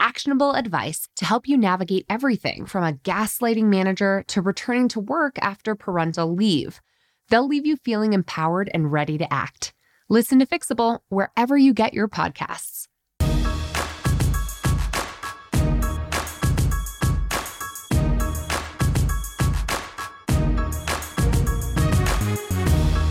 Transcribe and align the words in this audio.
actionable 0.00 0.52
advice 0.52 1.08
to 1.16 1.24
help 1.24 1.48
you 1.48 1.56
navigate 1.56 2.06
everything 2.08 2.66
from 2.66 2.84
a 2.84 2.92
gaslighting 2.92 3.64
manager 3.64 4.24
to 4.28 4.42
returning 4.42 4.88
to 4.88 5.00
work 5.00 5.38
after 5.40 5.74
parental 5.74 6.34
leave. 6.34 6.80
They'll 7.28 7.46
leave 7.46 7.66
you 7.66 7.76
feeling 7.76 8.12
empowered 8.12 8.70
and 8.72 8.92
ready 8.92 9.18
to 9.18 9.32
act. 9.32 9.72
Listen 10.08 10.38
to 10.38 10.46
Fixable 10.46 11.00
wherever 11.08 11.56
you 11.56 11.74
get 11.74 11.94
your 11.94 12.08
podcasts. 12.08 12.86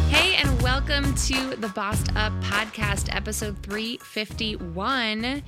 Hey, 0.10 0.36
and 0.36 0.62
welcome 0.62 1.14
to 1.16 1.56
the 1.58 1.72
Bossed 1.76 2.16
Up 2.16 2.32
Podcast, 2.42 3.14
episode 3.14 3.58
351. 3.64 5.44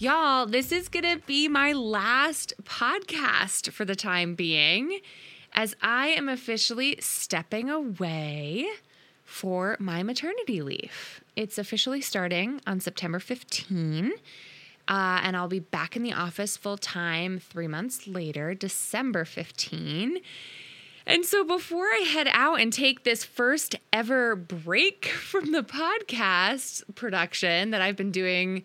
Y'all, 0.00 0.46
this 0.46 0.72
is 0.72 0.88
going 0.88 1.04
to 1.04 1.22
be 1.26 1.46
my 1.46 1.74
last 1.74 2.54
podcast 2.64 3.70
for 3.70 3.84
the 3.84 3.94
time 3.94 4.34
being, 4.34 5.00
as 5.52 5.76
I 5.82 6.06
am 6.08 6.26
officially 6.26 6.96
stepping 7.00 7.68
away 7.68 8.66
for 9.24 9.76
my 9.78 10.02
maternity 10.02 10.62
leave. 10.62 11.20
It's 11.36 11.58
officially 11.58 12.00
starting 12.00 12.62
on 12.66 12.80
September 12.80 13.18
15. 13.18 14.12
Uh, 14.88 15.20
and 15.22 15.36
I'll 15.36 15.48
be 15.48 15.60
back 15.60 15.96
in 15.96 16.02
the 16.02 16.14
office 16.14 16.56
full 16.56 16.78
time 16.78 17.38
three 17.38 17.68
months 17.68 18.06
later, 18.06 18.54
December 18.54 19.26
15. 19.26 20.16
And 21.06 21.26
so 21.26 21.44
before 21.44 21.84
I 21.84 22.08
head 22.10 22.28
out 22.32 22.58
and 22.58 22.72
take 22.72 23.04
this 23.04 23.22
first 23.22 23.76
ever 23.92 24.34
break 24.34 25.04
from 25.08 25.52
the 25.52 25.62
podcast 25.62 26.84
production 26.94 27.68
that 27.72 27.82
I've 27.82 27.96
been 27.96 28.12
doing 28.12 28.64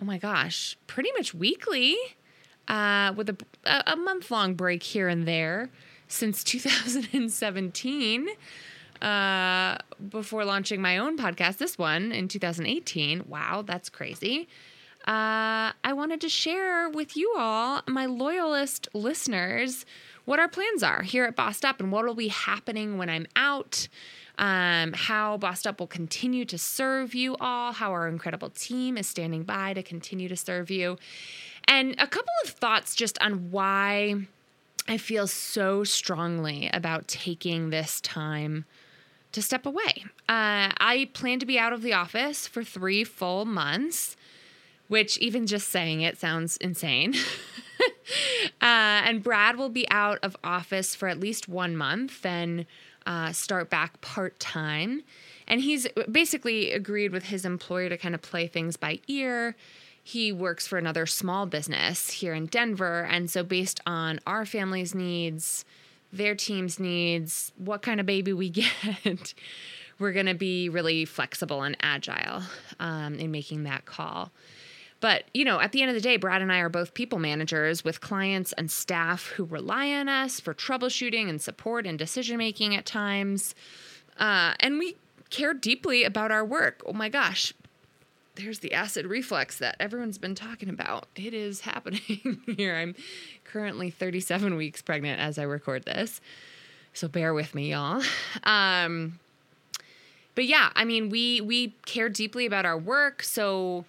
oh 0.00 0.04
my 0.04 0.18
gosh, 0.18 0.76
pretty 0.86 1.10
much 1.16 1.34
weekly 1.34 1.96
uh, 2.68 3.12
with 3.16 3.30
a, 3.30 3.36
a 3.86 3.96
month 3.96 4.30
long 4.30 4.54
break 4.54 4.82
here 4.82 5.08
and 5.08 5.26
there 5.26 5.70
since 6.08 6.44
2017 6.44 8.28
uh, 9.02 9.78
before 10.08 10.44
launching 10.44 10.80
my 10.80 10.98
own 10.98 11.16
podcast, 11.18 11.58
this 11.58 11.78
one 11.78 12.12
in 12.12 12.28
2018. 12.28 13.24
Wow, 13.26 13.62
that's 13.62 13.88
crazy. 13.88 14.48
Uh, 15.06 15.70
I 15.84 15.92
wanted 15.92 16.20
to 16.22 16.28
share 16.28 16.88
with 16.88 17.16
you 17.16 17.34
all, 17.38 17.82
my 17.86 18.06
loyalist 18.06 18.88
listeners, 18.92 19.86
what 20.24 20.40
our 20.40 20.48
plans 20.48 20.82
are 20.82 21.02
here 21.02 21.24
at 21.24 21.36
Bossed 21.36 21.64
Up 21.64 21.78
and 21.78 21.92
what 21.92 22.04
will 22.04 22.14
be 22.14 22.28
happening 22.28 22.98
when 22.98 23.08
I'm 23.08 23.26
out 23.36 23.86
um, 24.38 24.92
how 24.92 25.36
Bossed 25.38 25.66
Up 25.66 25.80
will 25.80 25.86
continue 25.86 26.44
to 26.44 26.58
serve 26.58 27.14
you 27.14 27.36
all, 27.40 27.72
how 27.72 27.92
our 27.92 28.08
incredible 28.08 28.50
team 28.50 28.96
is 28.98 29.06
standing 29.06 29.42
by 29.42 29.74
to 29.74 29.82
continue 29.82 30.28
to 30.28 30.36
serve 30.36 30.70
you, 30.70 30.98
and 31.66 31.94
a 31.98 32.06
couple 32.06 32.32
of 32.44 32.50
thoughts 32.50 32.94
just 32.94 33.20
on 33.22 33.50
why 33.50 34.26
I 34.88 34.98
feel 34.98 35.26
so 35.26 35.84
strongly 35.84 36.70
about 36.72 37.08
taking 37.08 37.70
this 37.70 38.00
time 38.00 38.66
to 39.32 39.42
step 39.42 39.66
away. 39.66 40.04
Uh, 40.28 40.70
I 40.78 41.10
plan 41.12 41.40
to 41.40 41.46
be 41.46 41.58
out 41.58 41.72
of 41.72 41.82
the 41.82 41.92
office 41.92 42.46
for 42.46 42.62
three 42.62 43.04
full 43.04 43.44
months, 43.44 44.16
which 44.88 45.18
even 45.18 45.46
just 45.46 45.68
saying 45.68 46.02
it 46.02 46.18
sounds 46.18 46.56
insane. 46.58 47.14
uh, 48.60 49.04
and 49.04 49.22
Brad 49.22 49.56
will 49.56 49.68
be 49.68 49.88
out 49.90 50.18
of 50.22 50.36
office 50.42 50.94
for 50.94 51.08
at 51.08 51.20
least 51.20 51.48
one 51.48 51.76
month. 51.76 52.22
Then 52.22 52.66
uh, 53.06 53.32
start 53.32 53.70
back 53.70 54.00
part 54.00 54.38
time. 54.40 55.02
And 55.48 55.60
he's 55.60 55.86
basically 56.10 56.72
agreed 56.72 57.12
with 57.12 57.24
his 57.24 57.44
employer 57.44 57.88
to 57.88 57.96
kind 57.96 58.14
of 58.14 58.22
play 58.22 58.46
things 58.46 58.76
by 58.76 58.98
ear. 59.06 59.54
He 60.02 60.32
works 60.32 60.66
for 60.66 60.78
another 60.78 61.06
small 61.06 61.46
business 61.46 62.10
here 62.10 62.34
in 62.34 62.46
Denver. 62.46 63.06
And 63.10 63.30
so, 63.30 63.42
based 63.42 63.80
on 63.86 64.20
our 64.26 64.44
family's 64.44 64.94
needs, 64.94 65.64
their 66.12 66.34
team's 66.34 66.78
needs, 66.78 67.52
what 67.56 67.82
kind 67.82 68.00
of 68.00 68.06
baby 68.06 68.32
we 68.32 68.50
get, 69.04 69.34
we're 69.98 70.12
going 70.12 70.26
to 70.26 70.34
be 70.34 70.68
really 70.68 71.04
flexible 71.04 71.62
and 71.62 71.76
agile 71.80 72.42
um, 72.80 73.14
in 73.16 73.30
making 73.30 73.64
that 73.64 73.84
call. 73.84 74.30
But, 75.06 75.22
you 75.32 75.44
know, 75.44 75.60
at 75.60 75.70
the 75.70 75.82
end 75.82 75.90
of 75.90 75.94
the 75.94 76.00
day, 76.00 76.16
Brad 76.16 76.42
and 76.42 76.50
I 76.50 76.58
are 76.58 76.68
both 76.68 76.92
people 76.92 77.20
managers 77.20 77.84
with 77.84 78.00
clients 78.00 78.52
and 78.54 78.68
staff 78.68 79.28
who 79.28 79.44
rely 79.44 79.92
on 79.92 80.08
us 80.08 80.40
for 80.40 80.52
troubleshooting 80.52 81.30
and 81.30 81.40
support 81.40 81.86
and 81.86 81.96
decision 81.96 82.38
making 82.38 82.74
at 82.74 82.86
times. 82.86 83.54
Uh, 84.18 84.54
and 84.58 84.80
we 84.80 84.96
care 85.30 85.54
deeply 85.54 86.02
about 86.02 86.32
our 86.32 86.44
work. 86.44 86.82
Oh 86.84 86.92
my 86.92 87.08
gosh, 87.08 87.54
there's 88.34 88.58
the 88.58 88.72
acid 88.72 89.06
reflux 89.06 89.58
that 89.58 89.76
everyone's 89.78 90.18
been 90.18 90.34
talking 90.34 90.68
about. 90.68 91.06
It 91.14 91.32
is 91.32 91.60
happening 91.60 92.40
here. 92.56 92.74
I'm 92.74 92.96
currently 93.44 93.90
37 93.90 94.56
weeks 94.56 94.82
pregnant 94.82 95.20
as 95.20 95.38
I 95.38 95.44
record 95.44 95.84
this. 95.84 96.20
So 96.94 97.06
bear 97.06 97.32
with 97.32 97.54
me, 97.54 97.70
y'all. 97.70 98.02
Um, 98.42 99.20
but 100.34 100.46
yeah, 100.46 100.70
I 100.74 100.84
mean, 100.84 101.10
we 101.10 101.40
we 101.40 101.74
care 101.84 102.08
deeply 102.08 102.44
about 102.44 102.66
our 102.66 102.76
work, 102.76 103.22
so 103.22 103.84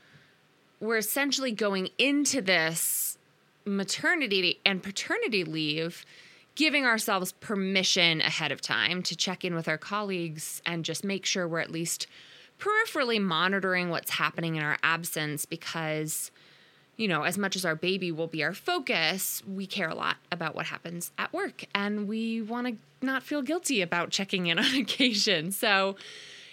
we're 0.79 0.97
essentially 0.97 1.51
going 1.51 1.89
into 1.97 2.41
this 2.41 3.17
maternity 3.65 4.59
and 4.65 4.81
paternity 4.81 5.43
leave 5.43 6.05
giving 6.55 6.85
ourselves 6.85 7.33
permission 7.33 8.21
ahead 8.21 8.51
of 8.51 8.61
time 8.61 9.03
to 9.03 9.15
check 9.15 9.45
in 9.45 9.53
with 9.53 9.67
our 9.67 9.77
colleagues 9.77 10.61
and 10.65 10.83
just 10.83 11.03
make 11.03 11.25
sure 11.25 11.47
we're 11.47 11.59
at 11.59 11.69
least 11.69 12.07
peripherally 12.59 13.21
monitoring 13.21 13.89
what's 13.89 14.11
happening 14.11 14.55
in 14.55 14.63
our 14.63 14.77
absence 14.81 15.45
because 15.45 16.31
you 16.95 17.07
know 17.07 17.23
as 17.23 17.37
much 17.37 17.55
as 17.55 17.65
our 17.65 17.75
baby 17.75 18.11
will 18.11 18.27
be 18.27 18.43
our 18.43 18.53
focus 18.53 19.43
we 19.47 19.67
care 19.67 19.89
a 19.89 19.95
lot 19.95 20.17
about 20.31 20.55
what 20.55 20.65
happens 20.65 21.11
at 21.17 21.31
work 21.33 21.65
and 21.75 22.07
we 22.07 22.41
want 22.41 22.67
to 22.67 22.77
not 23.01 23.23
feel 23.23 23.41
guilty 23.41 23.81
about 23.81 24.09
checking 24.09 24.47
in 24.47 24.59
on 24.59 24.75
occasion. 24.75 25.51
So 25.51 25.95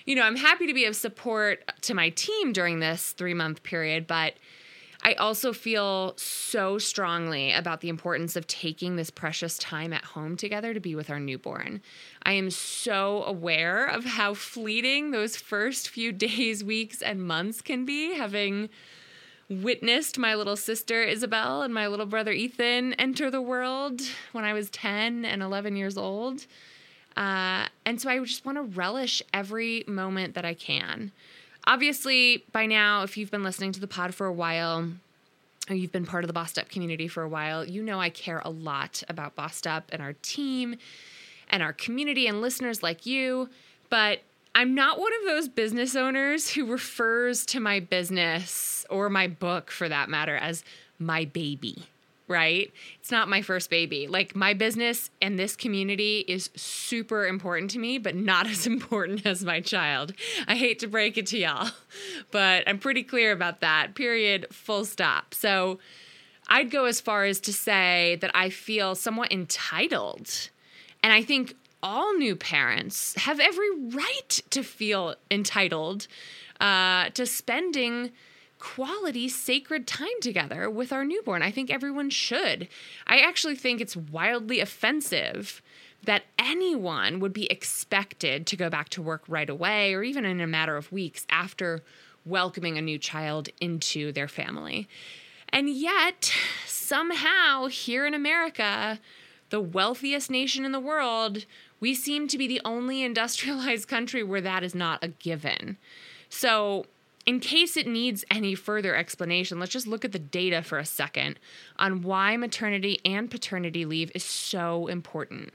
you 0.05 0.15
know, 0.15 0.23
I'm 0.23 0.37
happy 0.37 0.67
to 0.67 0.75
be 0.75 0.85
of 0.85 0.97
support 0.97 1.65
to 1.83 1.95
my 1.95 2.11
team 2.11 2.53
during 2.53 2.81
this 2.81 3.13
three 3.13 3.35
month 3.35 3.63
period, 3.63 4.07
but 4.07 4.35
I 5.07 5.13
also 5.15 5.53
feel 5.53 6.15
so 6.17 6.79
strongly 6.79 7.53
about 7.53 7.83
the 7.83 7.91
importance 7.91 8.37
of 8.37 8.47
taking 8.47 8.97
this 8.97 9.11
precious 9.11 9.59
time 9.59 9.93
at 9.93 10.03
home 10.03 10.35
together 10.37 10.73
to 10.73 10.81
be 10.81 10.95
with 10.95 11.11
our 11.11 11.21
newborn. 11.21 11.83
I 12.23 12.33
am 12.33 12.51
so 12.51 13.23
aware 13.25 13.85
of 13.87 14.07
how 14.07 14.33
fleeting 14.33 15.11
those 15.11 15.37
first 15.37 15.91
few 15.91 16.11
days, 16.13 16.65
weeks, 16.65 17.03
and 17.03 17.23
months 17.23 17.61
can 17.61 17.85
be, 17.85 18.15
having 18.15 18.71
witnessed 19.51 20.17
my 20.19 20.35
little 20.35 20.57
sister 20.57 21.03
Isabel 21.03 21.61
and 21.61 21.75
my 21.75 21.87
little 21.87 22.07
brother 22.07 22.33
Ethan 22.33 22.95
enter 22.95 23.31
the 23.31 23.43
world 23.43 24.01
when 24.33 24.43
I 24.43 24.55
was 24.55 24.71
10 24.71 25.27
and 25.27 25.43
11 25.43 25.77
years 25.77 25.99
old. 25.99 26.47
Uh, 27.17 27.67
and 27.85 28.01
so 28.01 28.11
I 28.11 28.19
just 28.21 28.45
want 28.45 28.59
to 28.59 28.63
relish 28.63 29.23
every 29.33 29.85
moment 29.87 30.35
that 30.35 30.45
I 30.45 30.55
can. 30.55 31.13
Obviously, 31.67 32.45
by 32.53 32.67
now, 32.67 33.03
if 33.03 33.17
you've 33.17 33.31
been 33.31 33.43
listening 33.43 33.73
to 33.73 33.81
the 33.81 33.87
pod 33.87 34.15
for 34.15 34.27
a 34.27 34.33
while, 34.33 34.89
or 35.71 35.75
you've 35.75 35.93
been 35.93 36.07
part 36.07 36.25
of 36.25 36.29
the 36.29 36.35
Bossed 36.35 36.59
Up 36.59 36.69
community 36.69 37.09
for 37.09 37.23
a 37.23 37.29
while, 37.29 37.65
you 37.65 37.83
know 37.83 38.01
I 38.01 38.11
care 38.11 38.43
a 38.45 38.51
lot 38.51 39.03
about 39.09 39.35
Bossed 39.35 39.67
Up 39.67 39.85
and 39.93 40.03
our 40.03 40.15
team 40.15 40.77
and 41.49 41.63
our 41.63 41.73
community 41.73 42.27
and 42.27 42.41
listeners 42.41 42.83
like 42.83 43.07
you. 43.07 43.49
But 43.89 44.23
I'm 44.55 44.75
not 44.75 44.99
one 44.99 45.13
of 45.21 45.27
those 45.27 45.49
business 45.49 45.97
owners 45.97 46.51
who 46.51 46.67
refers 46.67 47.47
to 47.47 47.61
my 47.61 47.81
business 47.81 48.85
or 48.91 49.09
my 49.09 49.27
book 49.27 49.71
for 49.71 49.89
that 49.89 50.09
matter 50.09 50.37
as 50.37 50.65
my 50.99 51.25
baby 51.25 51.87
right? 52.27 52.73
It's 53.01 53.11
not 53.11 53.29
my 53.29 53.43
first 53.43 53.71
baby. 53.71 54.07
Like 54.07 54.35
my 54.35 54.55
business 54.55 55.11
and 55.21 55.39
this 55.39 55.57
community 55.57 56.25
is 56.27 56.51
super 56.57 57.27
important 57.27 57.71
to 57.73 57.79
me, 57.79 57.99
but 57.99 58.15
not 58.15 58.47
as 58.51 58.67
important 58.67 59.27
as 59.27 59.45
my 59.45 59.61
child. 59.61 60.13
I 60.47 60.57
hate 60.57 60.79
to 60.81 60.87
break 60.87 61.19
it 61.19 61.27
to 61.29 61.39
y'all, 61.39 61.71
but 62.31 62.65
I'm 62.67 62.79
pretty 62.79 63.03
clear 63.03 63.33
about 63.33 63.61
that. 63.61 63.95
Period, 63.95 64.47
full 64.51 64.85
stop. 64.85 65.35
So 65.35 65.79
I'd 66.49 66.71
go 66.71 66.85
as 66.85 67.01
far 67.01 67.25
as 67.25 67.41
to 67.41 67.53
say 67.53 68.19
that 68.21 68.31
I 68.35 68.51
feel 68.51 68.95
somewhat 68.95 69.33
entitled. 69.33 70.51
And 71.03 71.13
I 71.13 71.23
think 71.23 71.55
all 71.83 72.15
new 72.15 72.35
parents 72.35 73.15
have 73.17 73.41
every 73.41 73.69
right 73.91 74.41
to 74.51 74.63
feel 74.63 75.15
entitled 75.31 76.07
uh, 76.61 77.11
to 77.11 77.27
spending 77.27 78.11
quality, 78.65 79.29
sacred 79.29 79.87
time 79.87 80.09
together 80.23 80.71
with 80.71 80.91
our 80.91 81.05
newborn. 81.05 81.43
I 81.43 81.51
think 81.51 81.71
everyone 81.71 82.09
should. 82.09 82.67
I 83.07 83.19
actually 83.19 83.57
think 83.57 83.79
it's 83.79 83.95
wildly 83.95 84.59
offensive 84.59 85.61
that 86.07 86.23
anyone 86.39 87.21
would 87.21 87.35
be 87.35 87.45
expected 87.51 88.47
to 88.47 88.57
go 88.57 88.71
back 88.71 88.89
to 88.89 89.03
work 89.03 89.23
right 89.29 89.51
away 89.51 89.93
or 89.93 90.03
even 90.03 90.25
in 90.25 90.41
a 90.41 90.47
matter 90.47 90.79
of 90.79 90.91
weeks 90.91 91.27
after 91.29 91.83
welcoming 92.25 92.79
a 92.79 92.83
new 92.83 92.99
child 92.99 93.51
into 93.61 94.13
their 94.13 94.29
family. 94.29 94.89
And 95.51 95.69
yet, 95.69 96.33
somehow, 96.67 97.67
here 97.67 98.07
in 98.07 98.15
America, 98.15 98.99
the 99.51 99.61
wealthiest 99.61 100.31
nation 100.31 100.65
in 100.65 100.73
the 100.73 100.81
world, 100.81 101.45
we 101.81 101.95
seem 101.95 102.29
to 102.29 102.39
be 102.39 102.47
the 102.47 102.63
only 102.65 103.03
industrialized 103.03 103.89
country 103.89 104.23
where 104.23 104.41
that 104.41 104.65
is 104.65 104.75
not 104.75 105.05
a 105.05 105.09
given. 105.09 105.77
So, 106.31 106.87
in 107.27 107.41
case 107.41 107.77
it 107.77 107.87
needs 107.87 108.25
any 108.31 108.55
further 108.55 108.95
explanation, 108.95 109.59
let's 109.59 109.73
just 109.73 109.87
look 109.87 110.05
at 110.05 110.13
the 110.13 110.19
data 110.19 110.63
for 110.63 110.79
a 110.79 110.85
second 110.85 111.39
on 111.79 112.03
why 112.03 112.37
maternity 112.37 113.01
and 113.05 113.31
paternity 113.31 113.85
leave 113.85 114.13
is 114.15 114.25
so 114.25 114.87
important. 114.87 115.53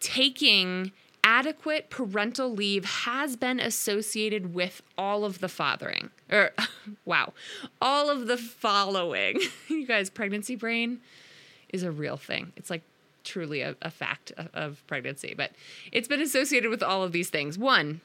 Taking 0.00 0.92
adequate 1.24 1.90
parental 1.90 2.50
leave 2.50 2.84
has 2.84 3.36
been 3.36 3.60
associated 3.60 4.54
with 4.54 4.82
all 4.98 5.24
of 5.24 5.40
the 5.40 5.48
fathering. 5.48 6.10
Or, 6.30 6.52
wow, 7.04 7.32
all 7.80 8.10
of 8.10 8.26
the 8.26 8.36
following. 8.36 9.40
you 9.68 9.86
guys, 9.86 10.10
pregnancy 10.10 10.56
brain 10.56 11.00
is 11.68 11.82
a 11.82 11.90
real 11.90 12.16
thing. 12.16 12.52
It's 12.56 12.70
like 12.70 12.82
truly 13.24 13.60
a, 13.60 13.76
a 13.82 13.90
fact 13.90 14.32
of, 14.36 14.48
of 14.54 14.86
pregnancy, 14.86 15.34
but 15.36 15.52
it's 15.92 16.08
been 16.08 16.20
associated 16.20 16.70
with 16.70 16.82
all 16.82 17.02
of 17.02 17.12
these 17.12 17.30
things. 17.30 17.56
One, 17.58 18.00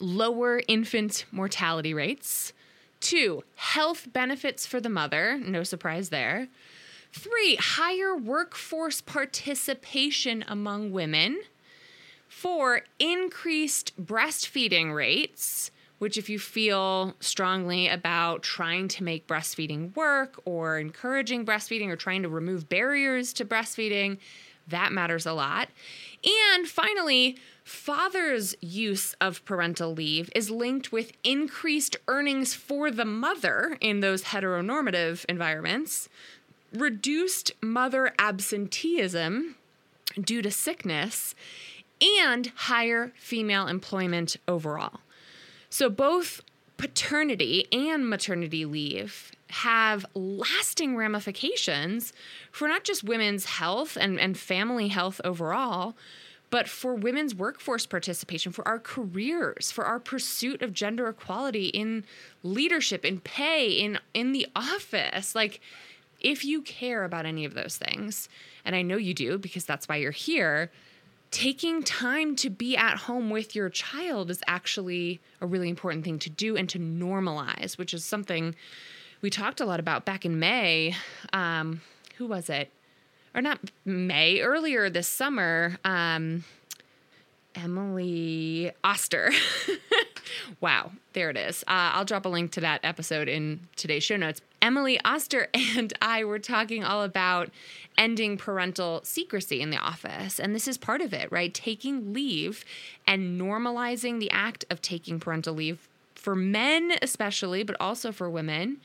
lower 0.00 0.60
infant 0.68 1.24
mortality 1.30 1.94
rates. 1.94 2.52
Two, 3.00 3.44
health 3.56 4.12
benefits 4.12 4.66
for 4.66 4.80
the 4.80 4.88
mother. 4.88 5.38
No 5.38 5.62
surprise 5.62 6.08
there. 6.08 6.48
Three, 7.12 7.56
higher 7.56 8.16
workforce 8.16 9.00
participation 9.00 10.44
among 10.48 10.92
women. 10.92 11.40
Four, 12.28 12.82
increased 12.98 13.92
breastfeeding 14.02 14.94
rates, 14.94 15.70
which, 15.98 16.18
if 16.18 16.28
you 16.28 16.38
feel 16.38 17.14
strongly 17.20 17.88
about 17.88 18.42
trying 18.42 18.88
to 18.88 19.04
make 19.04 19.26
breastfeeding 19.26 19.96
work 19.96 20.40
or 20.44 20.78
encouraging 20.78 21.46
breastfeeding 21.46 21.88
or 21.88 21.96
trying 21.96 22.22
to 22.22 22.28
remove 22.28 22.68
barriers 22.68 23.32
to 23.34 23.44
breastfeeding, 23.44 24.18
that 24.68 24.92
matters 24.92 25.26
a 25.26 25.32
lot. 25.32 25.68
And 26.24 26.66
finally, 26.66 27.36
father's 27.64 28.54
use 28.60 29.14
of 29.20 29.44
parental 29.44 29.92
leave 29.92 30.30
is 30.34 30.50
linked 30.50 30.92
with 30.92 31.12
increased 31.24 31.96
earnings 32.08 32.54
for 32.54 32.90
the 32.90 33.04
mother 33.04 33.76
in 33.80 34.00
those 34.00 34.24
heteronormative 34.24 35.24
environments, 35.28 36.08
reduced 36.72 37.52
mother 37.62 38.12
absenteeism 38.18 39.56
due 40.20 40.42
to 40.42 40.50
sickness, 40.50 41.34
and 42.20 42.52
higher 42.54 43.12
female 43.18 43.66
employment 43.66 44.36
overall. 44.46 45.00
So, 45.70 45.88
both 45.88 46.42
paternity 46.76 47.66
and 47.72 48.08
maternity 48.08 48.64
leave 48.64 49.32
have 49.48 50.04
lasting 50.14 50.96
ramifications 50.96 52.12
for 52.50 52.68
not 52.68 52.84
just 52.84 53.04
women's 53.04 53.44
health 53.44 53.96
and, 54.00 54.18
and 54.18 54.36
family 54.36 54.88
health 54.88 55.20
overall, 55.24 55.94
but 56.50 56.68
for 56.68 56.94
women's 56.94 57.34
workforce 57.34 57.86
participation, 57.86 58.52
for 58.52 58.66
our 58.66 58.78
careers, 58.78 59.70
for 59.70 59.84
our 59.84 59.98
pursuit 59.98 60.62
of 60.62 60.72
gender 60.72 61.08
equality 61.08 61.66
in 61.66 62.04
leadership, 62.42 63.04
in 63.04 63.20
pay, 63.20 63.70
in 63.70 63.98
in 64.14 64.32
the 64.32 64.46
office. 64.54 65.34
Like 65.34 65.60
if 66.20 66.44
you 66.44 66.62
care 66.62 67.04
about 67.04 67.26
any 67.26 67.44
of 67.44 67.54
those 67.54 67.76
things, 67.76 68.28
and 68.64 68.74
I 68.74 68.82
know 68.82 68.96
you 68.96 69.14
do 69.14 69.38
because 69.38 69.64
that's 69.64 69.88
why 69.88 69.96
you're 69.96 70.12
here, 70.12 70.70
taking 71.30 71.82
time 71.82 72.36
to 72.36 72.48
be 72.48 72.76
at 72.76 72.96
home 72.96 73.30
with 73.30 73.54
your 73.54 73.68
child 73.68 74.30
is 74.30 74.40
actually 74.46 75.20
a 75.40 75.46
really 75.46 75.68
important 75.68 76.04
thing 76.04 76.18
to 76.20 76.30
do 76.30 76.56
and 76.56 76.68
to 76.68 76.78
normalize, 76.78 77.76
which 77.76 77.92
is 77.92 78.04
something 78.04 78.54
we 79.22 79.30
talked 79.30 79.60
a 79.60 79.66
lot 79.66 79.80
about 79.80 80.04
back 80.04 80.24
in 80.24 80.38
May. 80.38 80.94
Um, 81.32 81.80
who 82.16 82.26
was 82.26 82.48
it? 82.48 82.70
or 83.36 83.42
not 83.42 83.60
May, 83.84 84.40
earlier 84.40 84.88
this 84.88 85.06
summer, 85.06 85.76
um, 85.84 86.42
Emily 87.54 88.72
Oster. 88.82 89.30
wow, 90.60 90.90
there 91.12 91.28
it 91.28 91.36
is. 91.36 91.62
Uh, 91.64 91.92
I'll 91.92 92.06
drop 92.06 92.24
a 92.24 92.30
link 92.30 92.50
to 92.52 92.60
that 92.62 92.80
episode 92.82 93.28
in 93.28 93.60
today's 93.76 94.02
show 94.02 94.16
notes. 94.16 94.40
Emily 94.62 94.98
Oster 95.04 95.48
and 95.54 95.92
I 96.00 96.24
were 96.24 96.38
talking 96.38 96.82
all 96.82 97.02
about 97.02 97.50
ending 97.98 98.38
parental 98.38 99.02
secrecy 99.04 99.60
in 99.60 99.68
the 99.68 99.76
office. 99.76 100.40
And 100.40 100.54
this 100.54 100.66
is 100.66 100.78
part 100.78 101.02
of 101.02 101.12
it, 101.12 101.30
right? 101.30 101.52
Taking 101.52 102.14
leave 102.14 102.64
and 103.06 103.38
normalizing 103.38 104.18
the 104.18 104.30
act 104.30 104.64
of 104.70 104.80
taking 104.80 105.20
parental 105.20 105.54
leave 105.54 105.88
for 106.14 106.34
men, 106.34 106.92
especially, 107.02 107.62
but 107.62 107.76
also 107.78 108.12
for 108.12 108.30
women 108.30 108.78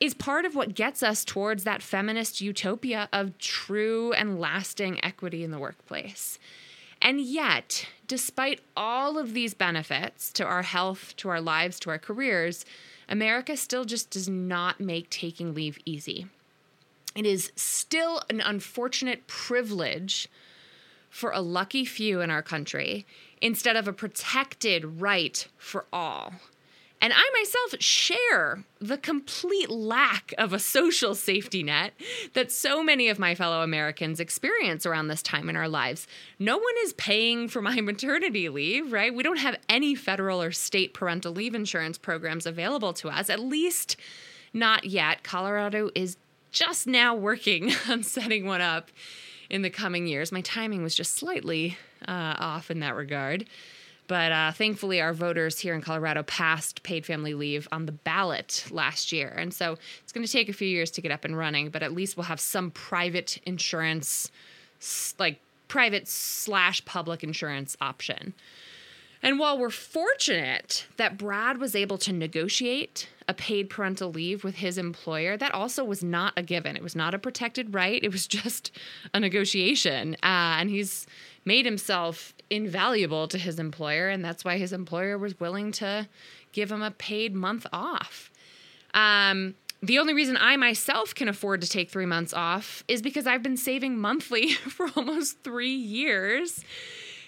is 0.00 0.14
part 0.14 0.44
of 0.44 0.54
what 0.54 0.74
gets 0.74 1.02
us 1.02 1.24
towards 1.24 1.64
that 1.64 1.82
feminist 1.82 2.40
utopia 2.40 3.08
of 3.12 3.38
true 3.38 4.12
and 4.12 4.40
lasting 4.40 5.02
equity 5.04 5.44
in 5.44 5.50
the 5.50 5.58
workplace. 5.58 6.38
And 7.00 7.20
yet, 7.20 7.88
despite 8.06 8.60
all 8.76 9.18
of 9.18 9.34
these 9.34 9.54
benefits 9.54 10.32
to 10.34 10.44
our 10.44 10.62
health, 10.62 11.16
to 11.16 11.28
our 11.28 11.40
lives, 11.40 11.80
to 11.80 11.90
our 11.90 11.98
careers, 11.98 12.64
America 13.08 13.56
still 13.56 13.84
just 13.84 14.10
does 14.10 14.28
not 14.28 14.80
make 14.80 15.10
taking 15.10 15.52
leave 15.52 15.78
easy. 15.84 16.26
It 17.14 17.26
is 17.26 17.52
still 17.56 18.22
an 18.30 18.40
unfortunate 18.40 19.26
privilege 19.26 20.28
for 21.10 21.30
a 21.30 21.40
lucky 21.40 21.84
few 21.84 22.20
in 22.20 22.30
our 22.30 22.42
country 22.42 23.04
instead 23.40 23.76
of 23.76 23.86
a 23.86 23.92
protected 23.92 25.00
right 25.00 25.46
for 25.58 25.84
all. 25.92 26.32
And 27.02 27.12
I 27.12 27.30
myself 27.34 27.82
share 27.82 28.62
the 28.80 28.96
complete 28.96 29.68
lack 29.68 30.32
of 30.38 30.52
a 30.52 30.60
social 30.60 31.16
safety 31.16 31.64
net 31.64 31.94
that 32.34 32.52
so 32.52 32.80
many 32.80 33.08
of 33.08 33.18
my 33.18 33.34
fellow 33.34 33.62
Americans 33.62 34.20
experience 34.20 34.86
around 34.86 35.08
this 35.08 35.20
time 35.20 35.50
in 35.50 35.56
our 35.56 35.68
lives. 35.68 36.06
No 36.38 36.56
one 36.56 36.74
is 36.84 36.92
paying 36.92 37.48
for 37.48 37.60
my 37.60 37.80
maternity 37.80 38.48
leave, 38.48 38.92
right? 38.92 39.12
We 39.12 39.24
don't 39.24 39.38
have 39.38 39.58
any 39.68 39.96
federal 39.96 40.40
or 40.40 40.52
state 40.52 40.94
parental 40.94 41.32
leave 41.32 41.56
insurance 41.56 41.98
programs 41.98 42.46
available 42.46 42.92
to 42.94 43.08
us, 43.08 43.28
at 43.28 43.40
least 43.40 43.96
not 44.52 44.84
yet. 44.84 45.24
Colorado 45.24 45.90
is 45.96 46.16
just 46.52 46.86
now 46.86 47.16
working 47.16 47.72
on 47.88 48.04
setting 48.04 48.46
one 48.46 48.60
up 48.60 48.92
in 49.50 49.62
the 49.62 49.70
coming 49.70 50.06
years. 50.06 50.30
My 50.30 50.40
timing 50.42 50.84
was 50.84 50.94
just 50.94 51.14
slightly 51.14 51.76
uh, 52.06 52.36
off 52.38 52.70
in 52.70 52.78
that 52.78 52.94
regard. 52.94 53.46
But 54.08 54.32
uh, 54.32 54.52
thankfully, 54.52 55.00
our 55.00 55.12
voters 55.12 55.58
here 55.58 55.74
in 55.74 55.80
Colorado 55.80 56.22
passed 56.24 56.82
paid 56.82 57.06
family 57.06 57.34
leave 57.34 57.68
on 57.72 57.86
the 57.86 57.92
ballot 57.92 58.64
last 58.70 59.12
year. 59.12 59.28
And 59.28 59.54
so 59.54 59.78
it's 60.02 60.12
going 60.12 60.26
to 60.26 60.32
take 60.32 60.48
a 60.48 60.52
few 60.52 60.68
years 60.68 60.90
to 60.92 61.00
get 61.00 61.12
up 61.12 61.24
and 61.24 61.36
running, 61.36 61.70
but 61.70 61.82
at 61.82 61.92
least 61.92 62.16
we'll 62.16 62.24
have 62.24 62.40
some 62.40 62.70
private 62.72 63.38
insurance, 63.46 64.30
like 65.18 65.40
private 65.68 66.08
slash 66.08 66.84
public 66.84 67.22
insurance 67.22 67.76
option. 67.80 68.34
And 69.22 69.38
while 69.38 69.56
we're 69.56 69.70
fortunate 69.70 70.86
that 70.96 71.16
Brad 71.16 71.58
was 71.58 71.76
able 71.76 71.96
to 71.98 72.12
negotiate 72.12 73.08
a 73.28 73.34
paid 73.34 73.70
parental 73.70 74.10
leave 74.10 74.42
with 74.42 74.56
his 74.56 74.76
employer, 74.76 75.36
that 75.36 75.54
also 75.54 75.84
was 75.84 76.02
not 76.02 76.32
a 76.36 76.42
given. 76.42 76.76
It 76.76 76.82
was 76.82 76.96
not 76.96 77.14
a 77.14 77.18
protected 77.18 77.72
right. 77.72 78.02
It 78.02 78.10
was 78.10 78.26
just 78.42 78.72
a 79.14 79.20
negotiation. 79.20 80.14
Uh, 80.16 80.58
and 80.58 80.70
he's 80.70 81.06
made 81.44 81.64
himself 81.64 82.34
invaluable 82.50 83.28
to 83.28 83.38
his 83.38 83.58
employer, 83.58 84.08
and 84.08 84.24
that's 84.24 84.44
why 84.44 84.58
his 84.58 84.72
employer 84.72 85.16
was 85.16 85.38
willing 85.38 85.72
to 85.72 86.08
give 86.52 86.70
him 86.70 86.82
a 86.82 86.90
paid 86.90 87.34
month 87.34 87.66
off. 87.72 88.30
Um, 88.92 89.54
the 89.82 89.98
only 89.98 90.14
reason 90.14 90.36
I 90.36 90.56
myself 90.56 91.14
can 91.14 91.28
afford 91.28 91.60
to 91.62 91.68
take 91.68 91.90
three 91.90 92.06
months 92.06 92.32
off 92.32 92.84
is 92.86 93.02
because 93.02 93.26
I've 93.26 93.42
been 93.42 93.56
saving 93.56 93.98
monthly 93.98 94.52
for 94.52 94.88
almost 94.94 95.42
three 95.42 95.74
years 95.74 96.64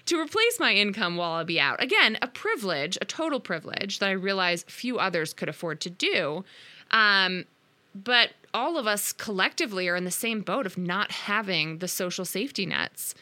to 0.06 0.20
replace 0.20 0.61
my 0.61 0.73
income 0.73 1.16
while 1.16 1.32
I'll 1.32 1.44
be 1.44 1.61
out. 1.61 1.82
Again, 1.82 2.18
a 2.20 2.26
privilege, 2.26 2.99
a 3.00 3.04
total 3.04 3.40
privilege 3.40 3.99
that 3.99 4.08
I 4.08 4.12
realize 4.12 4.64
few 4.68 4.99
others 4.99 5.32
could 5.32 5.49
afford 5.49 5.80
to 5.82 5.90
do. 5.90 6.44
Um, 6.90 7.44
but 7.94 8.30
all 8.52 8.76
of 8.76 8.87
us 8.87 9.12
collectively 9.12 9.88
are 9.88 9.96
in 9.96 10.04
the 10.04 10.11
same 10.11 10.40
boat 10.40 10.66
of 10.66 10.76
not 10.76 11.11
having 11.11 11.78
the 11.78 11.88
social 11.88 12.25
safety 12.25 12.66
nets 12.66 13.14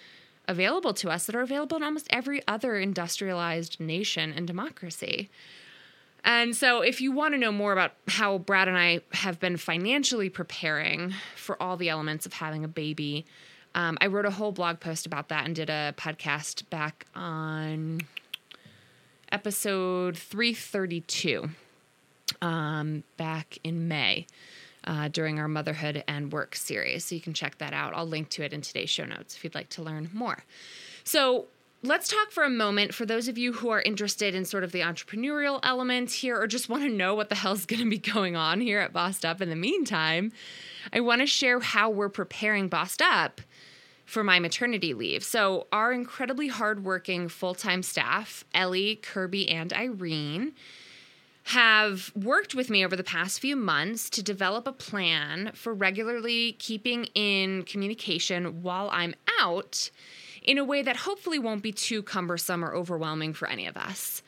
available 0.49 0.93
to 0.95 1.11
us 1.11 1.27
that 1.27 1.37
are 1.37 1.41
available 1.41 1.77
in 1.77 1.83
almost 1.83 2.07
every 2.11 2.47
other 2.49 2.79
industrialized 2.79 3.79
nation 3.79 4.33
and 4.33 4.47
democracy. 4.47 5.31
And 6.25 6.55
so, 6.55 6.83
if 6.83 7.01
you 7.01 7.11
want 7.11 7.35
to 7.35 7.39
know 7.39 7.51
more 7.51 7.73
about 7.73 7.95
how 8.07 8.39
Brad 8.39 8.69
and 8.69 8.79
I 8.79 9.01
have 9.13 9.41
been 9.41 9.57
financially 9.57 10.29
preparing 10.29 11.15
for 11.35 11.61
all 11.61 11.77
the 11.77 11.89
elements 11.89 12.27
of 12.27 12.35
having 12.35 12.65
a 12.65 12.69
baby, 12.69 13.27
um, 13.75 13.97
I 14.01 14.07
wrote 14.09 14.27
a 14.27 14.31
whole 14.31 14.53
blog 14.53 14.81
post 14.81 15.07
about 15.07 15.29
that 15.29 15.47
and 15.47 15.55
did 15.55 15.71
a 15.71 15.95
podcast 15.97 16.69
back 16.71 17.07
on 17.15 18.03
episode 19.31 20.17
332 20.17 21.49
um, 22.41 23.03
back 23.17 23.59
in 23.65 23.89
May 23.89 24.27
uh, 24.85 25.09
during 25.09 25.39
our 25.39 25.49
motherhood 25.49 26.05
and 26.07 26.33
work 26.33 26.55
series. 26.55 27.05
So 27.05 27.15
you 27.15 27.21
can 27.21 27.35
check 27.35 27.59
that 27.59 27.73
out. 27.73 27.95
I'll 27.95 28.07
link 28.07 28.29
to 28.31 28.43
it 28.43 28.53
in 28.53 28.61
today's 28.61 28.91
show 28.91 29.05
notes 29.05 29.37
if 29.37 29.45
you'd 29.45 29.55
like 29.55 29.71
to 29.71 29.83
learn 29.83 30.11
more. 30.13 30.45
So, 31.05 31.47
let's 31.85 32.09
talk 32.09 32.31
for 32.31 32.45
a 32.45 32.51
moment 32.51 32.95
for 32.95 33.05
those 33.05 33.27
of 33.27 33.37
you 33.37 33.53
who 33.53 33.69
are 33.71 33.83
interested 33.83 34.37
in 34.37 34.45
sort 34.45 34.63
of 34.63 34.71
the 34.71 34.81
entrepreneurial 34.81 35.59
element 35.65 36.13
here 36.13 36.41
or 36.41 36.47
just 36.47 36.69
want 36.69 36.85
to 36.85 36.89
know 36.89 37.17
what 37.17 37.29
the 37.29 37.35
hell's 37.35 37.67
going 37.67 37.83
to 37.83 37.91
be 37.91 37.99
going 37.99 38.37
on 38.37 38.61
here 38.61 38.79
at 38.79 38.93
Bossed 38.93 39.25
Up 39.25 39.41
in 39.41 39.51
the 39.51 39.57
meantime. 39.57 40.31
I 40.93 41.01
want 41.01 41.23
to 41.23 41.27
share 41.27 41.59
how 41.59 41.91
we're 41.91 42.09
preparing 42.09 42.69
Bossed 42.69 43.03
Up 43.03 43.41
for 44.05 44.25
my 44.25 44.39
maternity 44.39 44.95
leave. 44.95 45.25
So, 45.25 45.67
our 45.73 45.93
incredibly 45.93 46.49
hardworking 46.49 47.29
full 47.29 47.55
time 47.55 47.83
staff, 47.83 48.45
Ellie, 48.55 48.97
Kirby, 48.97 49.49
and 49.49 49.73
Irene, 49.73 50.53
have 51.45 52.13
worked 52.15 52.55
with 52.55 52.71
me 52.71 52.85
over 52.85 52.95
the 52.95 53.03
past 53.05 53.41
few 53.41 53.57
months 53.57 54.09
to 54.11 54.23
develop 54.23 54.67
a 54.67 54.73
plan 54.73 55.51
for 55.55 55.75
regularly 55.75 56.53
keeping 56.53 57.07
in 57.15 57.65
communication 57.65 58.63
while 58.63 58.89
I'm 58.93 59.15
out 59.41 59.91
in 60.43 60.59
a 60.59 60.65
way 60.65 60.83
that 60.83 60.97
hopefully 60.97 61.39
won't 61.39 61.63
be 61.63 61.73
too 61.73 62.03
cumbersome 62.03 62.65
or 62.65 62.75
overwhelming 62.75 63.33
for 63.33 63.49
any 63.49 63.67
of 63.67 63.77
us. 63.77 64.23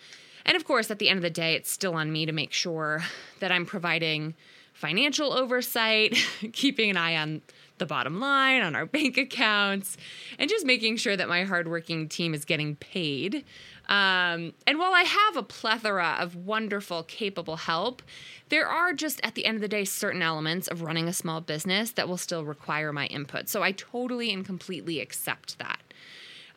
And 0.44 0.56
of 0.56 0.64
course, 0.64 0.90
at 0.90 0.98
the 0.98 1.08
end 1.08 1.18
of 1.18 1.22
the 1.22 1.30
day, 1.30 1.54
it's 1.54 1.70
still 1.70 1.94
on 1.94 2.12
me 2.12 2.26
to 2.26 2.32
make 2.32 2.52
sure 2.52 3.02
that 3.40 3.50
I'm 3.50 3.66
providing 3.66 4.34
financial 4.72 5.32
oversight, 5.32 6.16
keeping 6.52 6.90
an 6.90 6.96
eye 6.96 7.16
on 7.16 7.42
the 7.78 7.86
bottom 7.86 8.20
line, 8.20 8.62
on 8.62 8.74
our 8.74 8.86
bank 8.94 9.16
accounts, 9.16 9.96
and 10.38 10.48
just 10.48 10.66
making 10.66 10.96
sure 10.96 11.16
that 11.16 11.28
my 11.28 11.44
hardworking 11.44 12.08
team 12.08 12.34
is 12.34 12.44
getting 12.44 12.76
paid. 12.76 13.44
Um, 13.88 14.54
and 14.66 14.78
while 14.78 14.94
I 14.94 15.02
have 15.02 15.36
a 15.36 15.42
plethora 15.42 16.16
of 16.18 16.36
wonderful, 16.36 17.02
capable 17.02 17.56
help, 17.56 18.02
there 18.48 18.66
are 18.66 18.92
just 18.92 19.20
at 19.22 19.34
the 19.34 19.44
end 19.44 19.56
of 19.56 19.60
the 19.60 19.68
day 19.68 19.84
certain 19.84 20.22
elements 20.22 20.68
of 20.68 20.82
running 20.82 21.08
a 21.08 21.12
small 21.12 21.40
business 21.40 21.90
that 21.92 22.08
will 22.08 22.16
still 22.16 22.44
require 22.44 22.92
my 22.92 23.06
input. 23.06 23.48
So 23.48 23.62
I 23.62 23.72
totally 23.72 24.32
and 24.32 24.44
completely 24.44 25.00
accept 25.00 25.58
that. 25.58 25.80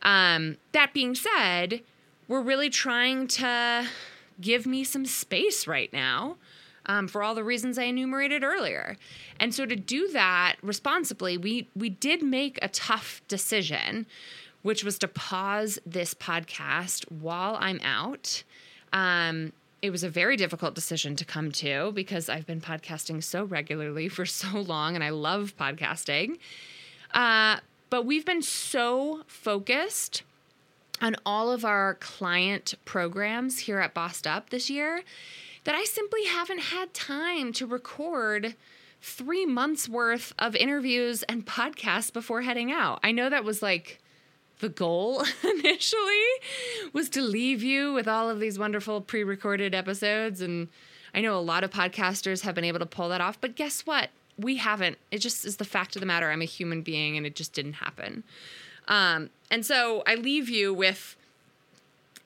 Um, 0.02 0.58
that 0.72 0.94
being 0.94 1.16
said, 1.16 1.82
we're 2.28 2.42
really 2.42 2.70
trying 2.70 3.28
to 3.28 3.88
give 4.40 4.66
me 4.66 4.84
some 4.84 5.06
space 5.06 5.68
right 5.68 5.92
now 5.92 6.38
um, 6.88 7.08
for 7.08 7.22
all 7.22 7.36
the 7.36 7.44
reasons 7.44 7.78
I 7.78 7.84
enumerated 7.84 8.44
earlier. 8.44 8.98
And 9.40 9.54
so 9.54 9.66
to 9.66 9.76
do 9.76 10.08
that 10.10 10.56
responsibly, 10.62 11.38
we 11.38 11.68
we 11.76 11.90
did 11.90 12.24
make 12.24 12.58
a 12.62 12.70
tough 12.70 13.22
decision, 13.28 14.06
which 14.62 14.84
was 14.84 14.98
to 15.00 15.08
pause 15.08 15.80
this 15.86 16.14
podcast 16.14 17.10
while 17.12 17.58
I'm 17.60 17.80
out. 17.84 18.44
Um, 18.94 19.54
it 19.82 19.92
was 19.92 20.04
a 20.04 20.10
very 20.10 20.38
difficult 20.38 20.74
decision 20.74 21.16
to 21.18 21.26
come 21.26 21.52
to 21.52 21.92
because 21.92 22.30
I've 22.30 22.48
been 22.48 22.62
podcasting 22.62 23.24
so 23.24 23.44
regularly 23.44 24.10
for 24.10 24.26
so 24.26 24.60
long, 24.60 24.96
and 24.96 25.04
I 25.04 25.10
love 25.10 25.56
podcasting. 25.60 26.40
Uh, 27.14 27.58
but 27.90 28.06
we've 28.06 28.26
been 28.26 28.42
so 28.42 29.24
focused 29.28 30.24
on 31.02 31.16
all 31.26 31.52
of 31.52 31.64
our 31.64 31.94
client 31.96 32.74
programs 32.86 33.60
here 33.60 33.80
at 33.80 33.94
Bossed 33.94 34.26
Up 34.26 34.50
this 34.50 34.70
year 34.70 35.04
that 35.68 35.76
I 35.76 35.84
simply 35.84 36.24
haven't 36.24 36.62
had 36.62 36.94
time 36.94 37.52
to 37.52 37.68
record 37.68 38.56
three 39.02 39.46
months 39.46 39.90
worth 39.90 40.34
of 40.40 40.56
interviews 40.56 41.24
and 41.24 41.46
podcasts 41.46 42.12
before 42.12 42.44
heading 42.44 42.72
out. 42.72 43.02
I 43.04 43.12
know 43.12 43.30
that 43.30 43.44
was 43.44 43.62
like 43.62 44.00
the 44.60 44.70
goal 44.70 45.26
initially 45.44 46.24
was 46.94 47.10
to 47.10 47.22
leave 47.22 47.64
you 47.64 47.92
with 47.92 48.08
all 48.08 48.30
of 48.30 48.40
these 48.40 48.58
wonderful 48.58 49.02
pre-recorded 49.02 49.76
episodes 49.76 50.40
and 50.40 50.70
I 51.14 51.20
know 51.20 51.38
a 51.38 51.42
lot 51.42 51.66
of 51.66 51.70
podcasters 51.70 52.44
have 52.44 52.56
been 52.56 52.64
able 52.64 52.80
to 52.80 52.86
pull 52.86 53.10
that 53.10 53.20
off, 53.20 53.42
but 53.42 53.58
guess 53.58 53.82
what? 53.82 54.08
We 54.38 54.56
haven't. 54.56 54.98
It 55.12 55.18
just 55.18 55.44
is 55.44 55.58
the 55.58 55.66
fact 55.66 55.98
of 55.98 56.00
the 56.00 56.06
matter. 56.06 56.32
I'm 56.32 56.42
a 56.42 56.46
human 56.46 56.82
being 56.82 57.18
and 57.18 57.26
it 57.26 57.36
just 57.36 57.52
didn't 57.52 57.74
happen. 57.74 58.24
Um, 58.88 59.32
and 59.52 59.66
so 59.66 60.02
I 60.08 60.16
leave 60.16 60.48
you 60.48 60.74
with 60.74 61.17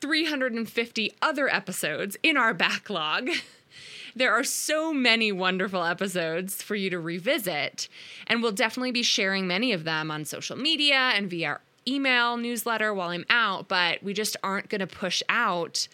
350 0.01 1.13
other 1.21 1.47
episodes 1.53 2.17
in 2.23 2.35
our 2.35 2.53
backlog. 2.53 3.29
there 4.15 4.33
are 4.33 4.43
so 4.43 4.93
many 4.93 5.31
wonderful 5.31 5.83
episodes 5.83 6.61
for 6.61 6.75
you 6.75 6.89
to 6.89 6.99
revisit, 6.99 7.87
and 8.27 8.41
we'll 8.41 8.51
definitely 8.51 8.91
be 8.91 9.03
sharing 9.03 9.47
many 9.47 9.71
of 9.71 9.83
them 9.83 10.11
on 10.11 10.25
social 10.25 10.57
media 10.57 10.95
and 10.95 11.29
via 11.29 11.59
email 11.87 12.37
newsletter 12.37 12.93
while 12.93 13.09
I'm 13.09 13.25
out, 13.29 13.67
but 13.67 14.03
we 14.03 14.13
just 14.13 14.35
aren't 14.43 14.69
going 14.69 14.79
to 14.79 14.87
push 14.87 15.23
out, 15.29 15.87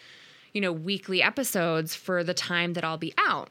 you 0.52 0.60
know, 0.60 0.72
weekly 0.72 1.22
episodes 1.22 1.94
for 1.94 2.24
the 2.24 2.34
time 2.34 2.72
that 2.74 2.84
I'll 2.84 2.98
be 2.98 3.14
out. 3.18 3.50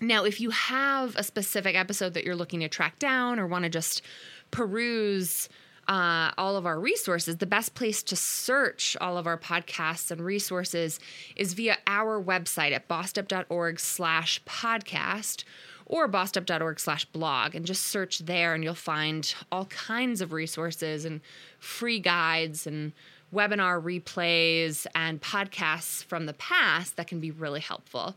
Now, 0.00 0.24
if 0.24 0.40
you 0.40 0.50
have 0.50 1.14
a 1.16 1.22
specific 1.22 1.76
episode 1.76 2.14
that 2.14 2.24
you're 2.24 2.36
looking 2.36 2.60
to 2.60 2.68
track 2.68 2.98
down 2.98 3.38
or 3.38 3.46
want 3.46 3.64
to 3.64 3.70
just 3.70 4.02
peruse 4.50 5.48
uh, 5.92 6.30
all 6.38 6.56
of 6.56 6.64
our 6.64 6.80
resources, 6.80 7.36
the 7.36 7.44
best 7.44 7.74
place 7.74 8.02
to 8.02 8.16
search 8.16 8.96
all 8.98 9.18
of 9.18 9.26
our 9.26 9.36
podcasts 9.36 10.10
and 10.10 10.22
resources 10.22 10.98
is 11.36 11.52
via 11.52 11.76
our 11.86 12.22
website 12.22 12.72
at 12.72 12.88
bossedup.org 12.88 13.78
slash 13.78 14.42
podcast 14.44 15.44
or 15.84 16.08
bossedup.org 16.08 16.80
slash 16.80 17.04
blog 17.04 17.54
and 17.54 17.66
just 17.66 17.82
search 17.82 18.20
there 18.20 18.54
and 18.54 18.64
you'll 18.64 18.74
find 18.74 19.34
all 19.52 19.66
kinds 19.66 20.22
of 20.22 20.32
resources 20.32 21.04
and 21.04 21.20
free 21.58 22.00
guides 22.00 22.66
and 22.66 22.94
webinar 23.30 23.82
replays 23.82 24.86
and 24.94 25.20
podcasts 25.20 26.02
from 26.02 26.24
the 26.24 26.32
past 26.32 26.96
that 26.96 27.06
can 27.06 27.20
be 27.20 27.30
really 27.30 27.60
helpful. 27.60 28.16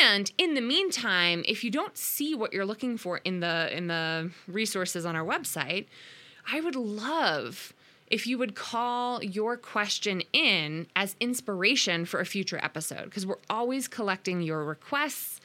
And 0.00 0.32
in 0.38 0.54
the 0.54 0.62
meantime, 0.62 1.44
if 1.46 1.64
you 1.64 1.70
don't 1.70 1.98
see 1.98 2.34
what 2.34 2.54
you're 2.54 2.64
looking 2.64 2.96
for 2.96 3.18
in 3.18 3.40
the 3.40 3.68
in 3.76 3.88
the 3.88 4.30
resources 4.48 5.04
on 5.04 5.14
our 5.14 5.24
website, 5.24 5.84
I 6.50 6.60
would 6.60 6.76
love 6.76 7.72
if 8.06 8.26
you 8.26 8.38
would 8.38 8.54
call 8.54 9.22
your 9.24 9.56
question 9.56 10.22
in 10.32 10.86
as 10.94 11.16
inspiration 11.20 12.04
for 12.04 12.20
a 12.20 12.26
future 12.26 12.60
episode 12.62 13.04
because 13.04 13.26
we're 13.26 13.36
always 13.48 13.88
collecting 13.88 14.42
your 14.42 14.64
requests, 14.64 15.40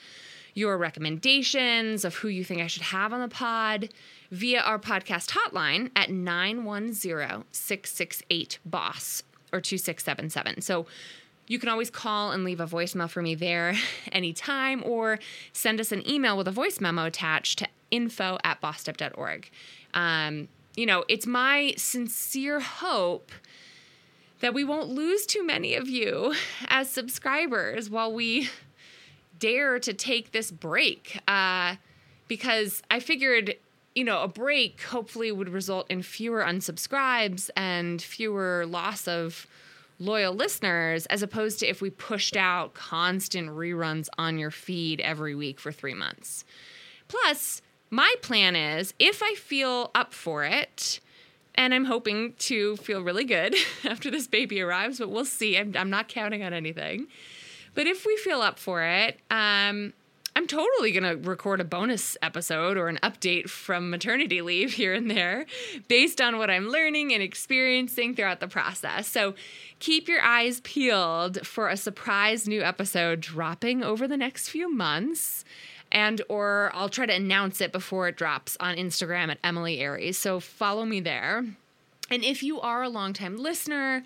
your 0.54 0.78
recommendations 0.78 2.04
of 2.04 2.16
who 2.16 2.28
you 2.28 2.44
think 2.44 2.62
I 2.62 2.68
should 2.68 2.84
have 2.84 3.14
on 3.14 3.22
the 3.22 3.28
pod 3.28 3.90
via 4.30 4.60
our 4.60 4.78
podcast 4.78 5.32
hotline 5.32 5.90
at 5.96 6.12
910 6.12 7.46
668 7.52 8.60
BOSS 8.66 9.24
or 9.54 9.62
2677. 9.62 10.62
So 10.62 10.86
you 11.48 11.60
can 11.60 11.70
always 11.70 11.90
call 11.90 12.32
and 12.32 12.44
leave 12.44 12.60
a 12.60 12.68
voicemail 12.68 13.10
for 13.10 13.22
me 13.22 13.36
there 13.36 13.74
anytime 14.12 14.84
or 14.86 15.18
send 15.54 15.80
us 15.80 15.92
an 15.92 16.08
email 16.08 16.38
with 16.38 16.48
a 16.48 16.52
voice 16.52 16.80
memo 16.80 17.06
attached 17.06 17.60
to 17.60 17.68
info 17.90 18.38
at 18.44 18.62
bossedup.org. 18.62 19.50
Um, 19.94 20.48
you 20.80 20.86
know, 20.86 21.04
it's 21.10 21.28
my 21.28 21.74
sincere 21.76 22.62
hope 22.62 23.34
that 24.40 24.54
we 24.54 24.64
won't 24.64 24.88
lose 24.88 25.26
too 25.26 25.46
many 25.46 25.76
of 25.76 25.90
you 25.90 26.34
as 26.70 26.90
subscribers 26.90 27.90
while 27.90 28.14
we 28.14 28.50
dare 29.38 29.78
to 29.80 29.94
take 29.94 30.32
this 30.32 30.52
break. 30.52 31.20
Uh, 31.28 31.76
because 32.30 32.82
I 32.90 33.02
figured, 33.02 33.56
you 33.94 34.06
know, 34.06 34.24
a 34.24 34.30
break 34.30 34.82
hopefully 34.84 35.34
would 35.34 35.50
result 35.50 35.86
in 35.92 36.02
fewer 36.02 36.44
unsubscribes 36.44 37.50
and 37.58 38.02
fewer 38.02 38.66
loss 38.66 39.06
of 39.06 39.48
loyal 40.00 40.34
listeners, 40.34 41.06
as 41.08 41.22
opposed 41.22 41.60
to 41.60 41.68
if 41.68 41.82
we 41.82 41.90
pushed 41.90 42.38
out 42.38 42.74
constant 42.74 43.50
reruns 43.50 44.08
on 44.18 44.40
your 44.40 44.52
feed 44.52 45.02
every 45.02 45.36
week 45.36 45.60
for 45.60 45.74
three 45.74 45.94
months. 45.94 46.46
Plus, 47.10 47.62
my 47.90 48.14
plan 48.22 48.56
is 48.56 48.94
if 49.00 49.22
I 49.24 49.36
feel 49.36 49.92
up 49.96 50.14
for 50.14 50.44
it, 50.44 51.00
and 51.56 51.74
I'm 51.74 51.86
hoping 51.86 52.34
to 52.40 52.78
feel 52.78 53.02
really 53.02 53.26
good 53.26 53.56
after 53.84 54.10
this 54.10 54.28
baby 54.28 54.62
arrives, 54.62 55.00
but 55.00 55.10
we'll 55.10 55.26
see. 55.26 55.58
I'm, 55.58 55.76
I'm 55.76 55.90
not 55.90 56.08
counting 56.08 56.42
on 56.44 56.54
anything. 56.54 57.08
But 57.76 57.86
if 57.86 58.06
we 58.06 58.16
feel 58.18 58.42
up 58.42 58.58
for 58.58 58.84
it, 58.84 59.20
um, 59.30 59.94
I'm 60.36 60.48
totally 60.48 60.94
going 60.94 61.04
to 61.04 61.30
record 61.30 61.60
a 61.60 61.66
bonus 61.66 62.16
episode 62.22 62.78
or 62.78 62.88
an 62.88 62.98
update 63.04 63.50
from 63.50 63.90
maternity 63.90 64.42
leave 64.42 64.74
here 64.76 64.94
and 64.94 65.12
there 65.12 65.46
based 65.90 66.22
on 66.22 66.38
what 66.38 66.50
I'm 66.50 66.70
learning 66.70 67.14
and 67.14 67.22
experiencing 67.22 68.16
throughout 68.16 68.40
the 68.40 68.48
process. 68.48 69.08
So 69.08 69.36
keep 69.80 70.08
your 70.08 70.22
eyes 70.22 70.62
peeled 70.62 71.46
for 71.46 71.68
a 71.68 71.76
surprise 71.76 72.48
new 72.48 72.62
episode 72.62 73.20
dropping 73.20 73.84
over 73.84 74.08
the 74.08 74.18
next 74.18 74.48
few 74.48 74.74
months 74.74 75.44
and 75.92 76.22
or 76.30 76.72
I'll 76.74 76.90
try 76.90 77.06
to 77.06 77.14
announce 77.14 77.62
it 77.62 77.72
before 77.72 78.08
it 78.08 78.16
drops 78.16 78.58
on 78.60 78.76
Instagram 78.76 79.30
at 79.30 79.40
Emilie 79.44 79.80
Aries. 79.80 80.18
So 80.18 80.40
follow 80.40 80.86
me 80.86 81.00
there. 81.00 81.46
And 82.12 82.24
if 82.24 82.42
you 82.44 82.60
are 82.60 82.84
a 82.84 82.90
longtime 82.90 83.38
listener, 83.38 84.04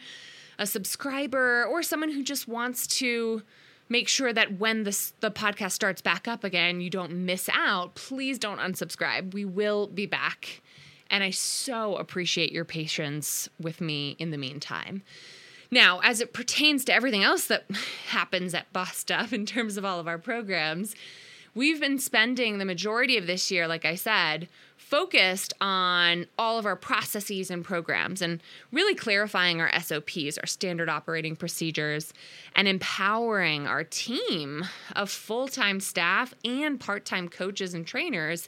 a 0.60 0.66
subscriber, 0.66 1.66
or 1.66 1.84
someone 1.84 2.12
who 2.12 2.24
just 2.24 2.48
wants 2.48 2.86
to 2.88 3.42
make 3.90 4.08
sure 4.08 4.34
that 4.34 4.60
when 4.60 4.84
this, 4.84 5.14
the 5.20 5.32
podcast 5.32 5.72
starts 5.72 6.02
back 6.02 6.28
up 6.28 6.44
again, 6.44 6.82
you 6.82 6.90
don't 6.90 7.12
miss 7.26 7.50
out, 7.52 7.96
please 7.96 8.40
don't 8.40 8.60
unsubscribe. 8.60 9.34
We 9.34 9.46
will 9.46 9.88
be 9.88 10.06
back. 10.06 10.62
And 11.10 11.24
I 11.24 11.30
so 11.30 11.96
appreciate 11.98 12.52
your 12.52 12.66
patience 12.66 13.50
with 13.60 13.82
me 13.82 14.16
in 14.20 14.32
the 14.32 14.38
meantime. 14.38 15.04
Now, 15.70 16.00
as 16.04 16.22
it 16.22 16.34
pertains 16.34 16.86
to 16.86 16.94
everything 16.94 17.24
else 17.24 17.48
that 17.48 17.66
happens 18.10 18.54
at 18.54 18.72
Bossed 18.74 19.12
Up 19.12 19.34
in 19.34 19.46
terms 19.46 19.78
of 19.78 19.86
all 19.86 20.00
of 20.00 20.08
our 20.08 20.18
programs, 20.18 20.96
we've 21.56 21.80
been 21.80 22.00
spending 22.00 22.58
the 22.58 22.66
majority 22.66 23.18
of 23.18 23.28
this 23.28 23.52
year, 23.52 23.68
like 23.68 23.86
I 23.86 23.96
said, 23.96 24.48
focused 24.78 25.54
on 25.62 26.28
all 26.38 26.60
of 26.60 26.66
our 26.66 26.76
processes 26.76 27.50
and 27.50 27.64
programs 27.64 28.22
and 28.22 28.42
really 28.72 28.96
clarifying 28.96 29.62
our 29.62 29.72
SOPs, 29.80 30.38
our 30.38 30.46
standard 30.46 30.90
operating 30.90 31.36
procedures, 31.36 32.14
and 32.56 32.68
empowering 32.68 33.66
our 33.66 33.84
team 33.84 34.66
of 34.96 35.10
full 35.10 35.48
time 35.48 35.80
staff 35.80 36.34
and 36.44 36.80
part 36.80 37.06
time 37.06 37.30
coaches 37.30 37.74
and 37.74 37.88
trainers 37.88 38.48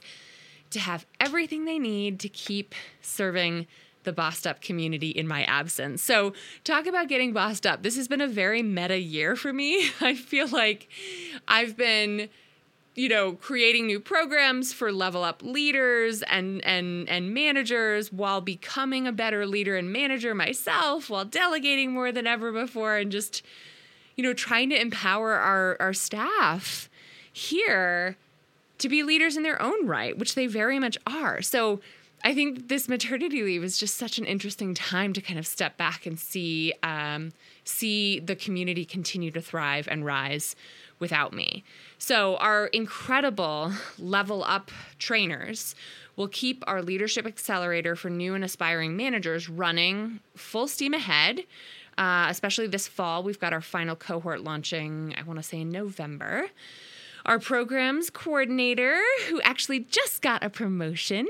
to 0.70 0.80
have 0.80 1.06
everything 1.20 1.64
they 1.64 1.78
need 1.78 2.20
to 2.20 2.28
keep 2.28 2.74
serving 3.00 3.66
the 4.04 4.12
bossed 4.12 4.46
up 4.46 4.60
community 4.60 5.10
in 5.10 5.26
my 5.26 5.42
absence. 5.44 6.02
So, 6.02 6.32
talk 6.64 6.86
about 6.86 7.08
getting 7.08 7.32
bossed 7.32 7.66
up. 7.66 7.82
This 7.82 7.96
has 7.96 8.06
been 8.06 8.20
a 8.20 8.28
very 8.28 8.62
meta 8.62 8.98
year 8.98 9.34
for 9.34 9.52
me. 9.52 9.90
I 10.00 10.14
feel 10.14 10.46
like 10.46 10.88
I've 11.48 11.76
been 11.76 12.28
you 12.96 13.08
know 13.08 13.34
creating 13.34 13.86
new 13.86 14.00
programs 14.00 14.72
for 14.72 14.90
level 14.90 15.22
up 15.22 15.42
leaders 15.42 16.22
and 16.22 16.64
and 16.64 17.08
and 17.08 17.32
managers 17.32 18.12
while 18.12 18.40
becoming 18.40 19.06
a 19.06 19.12
better 19.12 19.46
leader 19.46 19.76
and 19.76 19.92
manager 19.92 20.34
myself 20.34 21.08
while 21.08 21.24
delegating 21.24 21.92
more 21.92 22.10
than 22.10 22.26
ever 22.26 22.50
before 22.50 22.96
and 22.96 23.12
just 23.12 23.42
you 24.16 24.24
know 24.24 24.32
trying 24.32 24.70
to 24.70 24.80
empower 24.80 25.34
our 25.34 25.76
our 25.78 25.92
staff 25.92 26.90
here 27.30 28.16
to 28.78 28.88
be 28.88 29.02
leaders 29.02 29.36
in 29.36 29.42
their 29.42 29.60
own 29.60 29.86
right 29.86 30.18
which 30.18 30.34
they 30.34 30.46
very 30.46 30.78
much 30.78 30.98
are. 31.06 31.40
So 31.42 31.80
I 32.24 32.34
think 32.34 32.68
this 32.68 32.88
maternity 32.88 33.42
leave 33.42 33.62
is 33.62 33.78
just 33.78 33.96
such 33.96 34.18
an 34.18 34.24
interesting 34.24 34.74
time 34.74 35.12
to 35.12 35.20
kind 35.20 35.38
of 35.38 35.46
step 35.46 35.76
back 35.76 36.06
and 36.06 36.18
see 36.18 36.72
um, 36.82 37.32
see 37.66 38.20
the 38.20 38.36
community 38.36 38.84
continue 38.84 39.30
to 39.32 39.40
thrive 39.40 39.88
and 39.90 40.04
rise 40.04 40.56
without 40.98 41.32
me. 41.32 41.64
So 41.98 42.36
our 42.36 42.66
incredible 42.66 43.72
level 43.98 44.44
up 44.44 44.70
trainers 44.98 45.74
will 46.16 46.28
keep 46.28 46.64
our 46.66 46.80
leadership 46.80 47.26
accelerator 47.26 47.94
for 47.94 48.08
new 48.08 48.34
and 48.34 48.42
aspiring 48.42 48.96
managers 48.96 49.48
running 49.48 50.20
full 50.34 50.66
steam 50.66 50.94
ahead. 50.94 51.40
Uh, 51.98 52.26
especially 52.28 52.66
this 52.66 52.88
fall, 52.88 53.22
we've 53.22 53.40
got 53.40 53.52
our 53.52 53.60
final 53.60 53.96
cohort 53.96 54.42
launching. 54.42 55.14
I 55.18 55.22
want 55.22 55.38
to 55.38 55.42
say 55.42 55.60
in 55.60 55.70
November. 55.70 56.46
Our 57.24 57.38
programs 57.38 58.08
coordinator, 58.08 59.00
who 59.28 59.40
actually 59.40 59.80
just 59.80 60.22
got 60.22 60.44
a 60.44 60.50
promotion, 60.50 61.26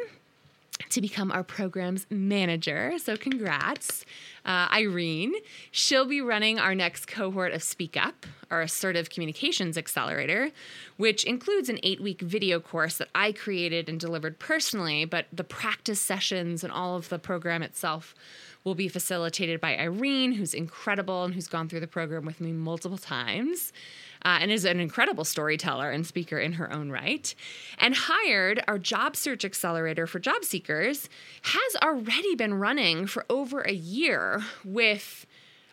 to 0.90 1.00
become 1.00 1.32
our 1.32 1.42
program's 1.42 2.06
manager. 2.10 2.94
So, 2.98 3.16
congrats, 3.16 4.04
uh, 4.44 4.68
Irene. 4.72 5.34
She'll 5.70 6.06
be 6.06 6.20
running 6.20 6.58
our 6.58 6.74
next 6.74 7.06
cohort 7.06 7.52
of 7.52 7.62
Speak 7.62 7.96
Up, 7.96 8.26
our 8.50 8.62
assertive 8.62 9.10
communications 9.10 9.76
accelerator, 9.76 10.50
which 10.96 11.24
includes 11.24 11.68
an 11.68 11.78
eight 11.82 12.00
week 12.00 12.20
video 12.20 12.60
course 12.60 12.98
that 12.98 13.08
I 13.14 13.32
created 13.32 13.88
and 13.88 13.98
delivered 13.98 14.38
personally, 14.38 15.04
but 15.04 15.26
the 15.32 15.44
practice 15.44 16.00
sessions 16.00 16.62
and 16.62 16.72
all 16.72 16.96
of 16.96 17.08
the 17.08 17.18
program 17.18 17.62
itself 17.62 18.14
will 18.64 18.74
be 18.74 18.88
facilitated 18.88 19.60
by 19.60 19.76
Irene, 19.76 20.32
who's 20.32 20.52
incredible 20.52 21.24
and 21.24 21.34
who's 21.34 21.46
gone 21.46 21.68
through 21.68 21.80
the 21.80 21.86
program 21.86 22.24
with 22.24 22.40
me 22.40 22.52
multiple 22.52 22.98
times 22.98 23.72
uh, 24.26 24.38
and 24.40 24.50
is 24.50 24.64
an 24.64 24.80
incredible 24.80 25.24
storyteller 25.24 25.88
and 25.88 26.04
speaker 26.04 26.36
in 26.36 26.54
her 26.54 26.70
own 26.72 26.90
right, 26.90 27.32
and 27.78 27.94
hired 27.94 28.60
our 28.66 28.76
job 28.76 29.14
search 29.14 29.44
accelerator 29.44 30.04
for 30.04 30.18
job 30.18 30.44
seekers, 30.44 31.08
has 31.42 31.76
already 31.80 32.34
been 32.34 32.54
running 32.54 33.06
for 33.06 33.24
over 33.30 33.60
a 33.60 33.72
year 33.72 34.42
with 34.64 35.26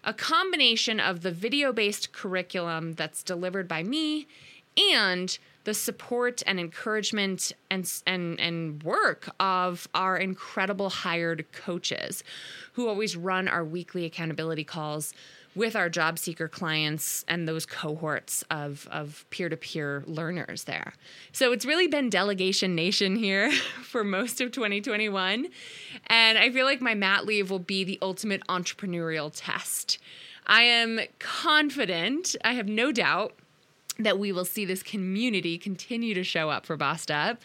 a 0.04 0.14
combination 0.14 1.00
of 1.00 1.22
the 1.22 1.32
video 1.32 1.74
based 1.74 2.14
curriculum 2.14 2.94
that's 2.94 3.24
delivered 3.24 3.68
by 3.68 3.82
me 3.82 4.28
and 4.94 5.40
the 5.63 5.74
support 5.74 6.43
and 6.46 6.60
encouragement 6.60 7.53
and, 7.70 7.89
and, 8.05 8.39
and 8.39 8.84
work 8.84 9.29
of 9.39 9.88
our 9.93 10.17
incredible 10.17 10.89
hired 10.89 11.46
coaches 11.51 12.24
who 12.74 12.88
always 12.88 13.15
run 13.15 13.48
our 13.48 13.63
weekly 13.63 14.05
accountability 14.05 14.63
calls 14.63 15.13
with 15.55 15.75
our 15.75 15.89
job 15.89 16.17
seeker 16.17 16.48
clients 16.48 17.24
and 17.27 17.48
those 17.48 17.65
cohorts 17.65 18.43
of, 18.50 18.88
of 18.91 19.25
peer-to-peer 19.29 20.04
learners 20.08 20.63
there. 20.63 20.93
So 21.32 21.52
it's 21.52 21.65
really 21.65 21.88
been 21.88 22.10
delegation 22.10 22.76
nation 22.76 23.15
here 23.15 23.52
for 23.84 24.04
most 24.04 24.41
of 24.41 24.52
2021. 24.52 25.47
And 26.08 26.38
I 26.38 26.49
feel 26.52 26.65
like 26.65 26.82
my 26.82 26.95
mat 26.95 27.26
leave 27.26 27.52
will 27.52 27.60
be 27.60 27.84
the 27.84 27.99
ultimate 28.02 28.45
entrepreneurial 28.47 29.32
test. 29.34 29.99
I 30.45 30.63
am 30.63 30.99
confident, 31.19 32.36
I 32.43 32.54
have 32.54 32.67
no 32.67 32.91
doubt 32.91 33.34
that 33.99 34.19
we 34.19 34.32
will 34.32 34.45
see 34.45 34.65
this 34.65 34.84
community 34.84 35.58
continue 35.58 36.13
to 36.13 36.23
show 36.23 36.49
up 36.49 36.65
for 36.65 36.77
Bossed 36.77 37.12
Up 37.12 37.43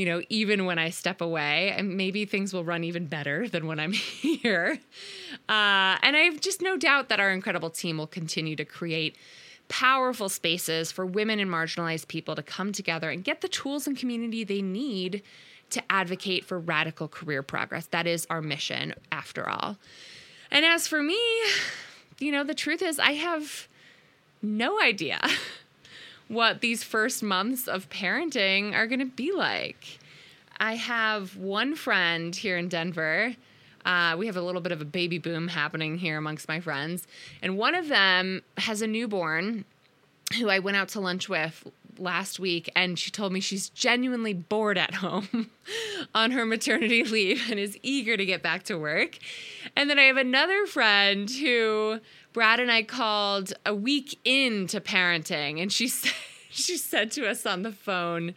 you 0.00 0.06
know, 0.06 0.22
even 0.30 0.64
when 0.64 0.78
I 0.78 0.88
step 0.88 1.20
away, 1.20 1.74
and 1.76 1.94
maybe 1.98 2.24
things 2.24 2.54
will 2.54 2.64
run 2.64 2.84
even 2.84 3.04
better 3.04 3.46
than 3.52 3.66
when 3.66 3.78
I'm 3.78 3.92
here. 3.92 4.78
Uh, 5.46 6.00
and 6.02 6.16
I 6.16 6.20
have 6.20 6.40
just 6.40 6.62
no 6.62 6.78
doubt 6.78 7.10
that 7.10 7.20
our 7.20 7.30
incredible 7.30 7.68
team 7.68 7.98
will 7.98 8.06
continue 8.06 8.56
to 8.56 8.64
create 8.64 9.18
powerful 9.68 10.30
spaces 10.30 10.90
for 10.90 11.04
women 11.04 11.38
and 11.38 11.50
marginalized 11.50 12.08
people 12.08 12.34
to 12.34 12.42
come 12.42 12.72
together 12.72 13.10
and 13.10 13.22
get 13.22 13.42
the 13.42 13.48
tools 13.48 13.86
and 13.86 13.94
community 13.94 14.42
they 14.42 14.62
need 14.62 15.22
to 15.68 15.82
advocate 15.90 16.46
for 16.46 16.58
radical 16.58 17.06
career 17.06 17.42
progress. 17.42 17.84
That 17.86 18.06
is 18.06 18.26
our 18.30 18.40
mission, 18.40 18.94
after 19.12 19.46
all. 19.46 19.76
And 20.50 20.64
as 20.64 20.88
for 20.88 21.02
me, 21.02 21.20
you 22.18 22.32
know, 22.32 22.42
the 22.42 22.54
truth 22.54 22.80
is, 22.80 22.98
I 22.98 23.12
have 23.12 23.68
no 24.40 24.80
idea 24.80 25.20
what 26.30 26.60
these 26.60 26.84
first 26.84 27.24
months 27.24 27.66
of 27.66 27.90
parenting 27.90 28.72
are 28.72 28.86
going 28.86 29.00
to 29.00 29.04
be 29.04 29.32
like. 29.32 29.98
I 30.58 30.76
have 30.76 31.36
one 31.36 31.74
friend 31.74 32.34
here 32.36 32.56
in 32.56 32.68
Denver. 32.68 33.34
Uh, 33.84 34.14
we 34.16 34.26
have 34.26 34.36
a 34.36 34.42
little 34.42 34.60
bit 34.60 34.70
of 34.70 34.80
a 34.80 34.84
baby 34.84 35.18
boom 35.18 35.48
happening 35.48 35.98
here 35.98 36.16
amongst 36.16 36.46
my 36.46 36.60
friends. 36.60 37.08
And 37.42 37.58
one 37.58 37.74
of 37.74 37.88
them 37.88 38.42
has 38.58 38.80
a 38.80 38.86
newborn 38.86 39.64
who 40.38 40.48
I 40.48 40.60
went 40.60 40.76
out 40.76 40.90
to 40.90 41.00
lunch 41.00 41.28
with 41.28 41.66
last 41.98 42.38
week 42.38 42.70
and 42.76 42.96
she 42.96 43.10
told 43.10 43.32
me 43.32 43.40
she's 43.40 43.68
genuinely 43.68 44.32
bored 44.32 44.78
at 44.78 44.94
home 44.94 45.50
on 46.14 46.30
her 46.30 46.46
maternity 46.46 47.02
leave 47.02 47.50
and 47.50 47.58
is 47.58 47.76
eager 47.82 48.16
to 48.16 48.24
get 48.24 48.40
back 48.40 48.62
to 48.64 48.78
work. 48.78 49.18
And 49.76 49.90
then 49.90 49.98
I 49.98 50.04
have 50.04 50.16
another 50.16 50.66
friend 50.66 51.28
who 51.28 51.98
Brad 52.32 52.60
and 52.60 52.70
I 52.70 52.82
called 52.82 53.52
a 53.66 53.74
week 53.74 54.18
into 54.24 54.80
parenting, 54.80 55.60
and 55.60 55.72
she 55.72 55.88
said, 55.88 56.12
she 56.50 56.76
said 56.76 57.10
to 57.12 57.28
us 57.28 57.46
on 57.46 57.62
the 57.62 57.72
phone, 57.72 58.34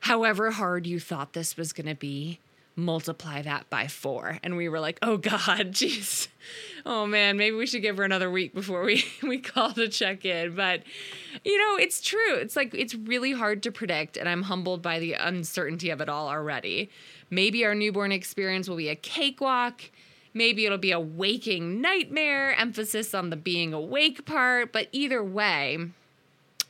however 0.00 0.50
hard 0.50 0.86
you 0.86 1.00
thought 1.00 1.32
this 1.32 1.56
was 1.56 1.72
going 1.72 1.86
to 1.86 1.94
be, 1.94 2.40
multiply 2.78 3.42
that 3.42 3.68
by 3.68 3.88
four. 3.88 4.38
And 4.42 4.56
we 4.56 4.68
were 4.68 4.80
like, 4.80 4.98
oh 5.02 5.16
God, 5.16 5.38
jeez. 5.72 6.28
Oh 6.86 7.06
man, 7.06 7.36
maybe 7.36 7.56
we 7.56 7.66
should 7.66 7.82
give 7.82 7.96
her 7.96 8.04
another 8.04 8.30
week 8.30 8.54
before 8.54 8.84
we, 8.84 9.04
we 9.22 9.38
call 9.38 9.72
to 9.72 9.88
check 9.88 10.24
in. 10.24 10.54
But, 10.54 10.82
you 11.44 11.58
know, 11.58 11.76
it's 11.76 12.00
true. 12.00 12.36
It's 12.36 12.56
like, 12.56 12.74
it's 12.74 12.94
really 12.94 13.32
hard 13.32 13.62
to 13.64 13.72
predict. 13.72 14.16
And 14.16 14.28
I'm 14.28 14.42
humbled 14.42 14.80
by 14.80 15.00
the 15.00 15.14
uncertainty 15.14 15.90
of 15.90 16.00
it 16.00 16.08
all 16.08 16.28
already. 16.28 16.90
Maybe 17.30 17.64
our 17.64 17.74
newborn 17.74 18.12
experience 18.12 18.68
will 18.68 18.76
be 18.76 18.88
a 18.88 18.96
cakewalk. 18.96 19.82
Maybe 20.34 20.66
it'll 20.66 20.78
be 20.78 20.92
a 20.92 21.00
waking 21.00 21.80
nightmare, 21.80 22.54
emphasis 22.54 23.14
on 23.14 23.30
the 23.30 23.36
being 23.36 23.72
awake 23.72 24.24
part. 24.24 24.72
But 24.72 24.88
either 24.92 25.22
way, 25.22 25.78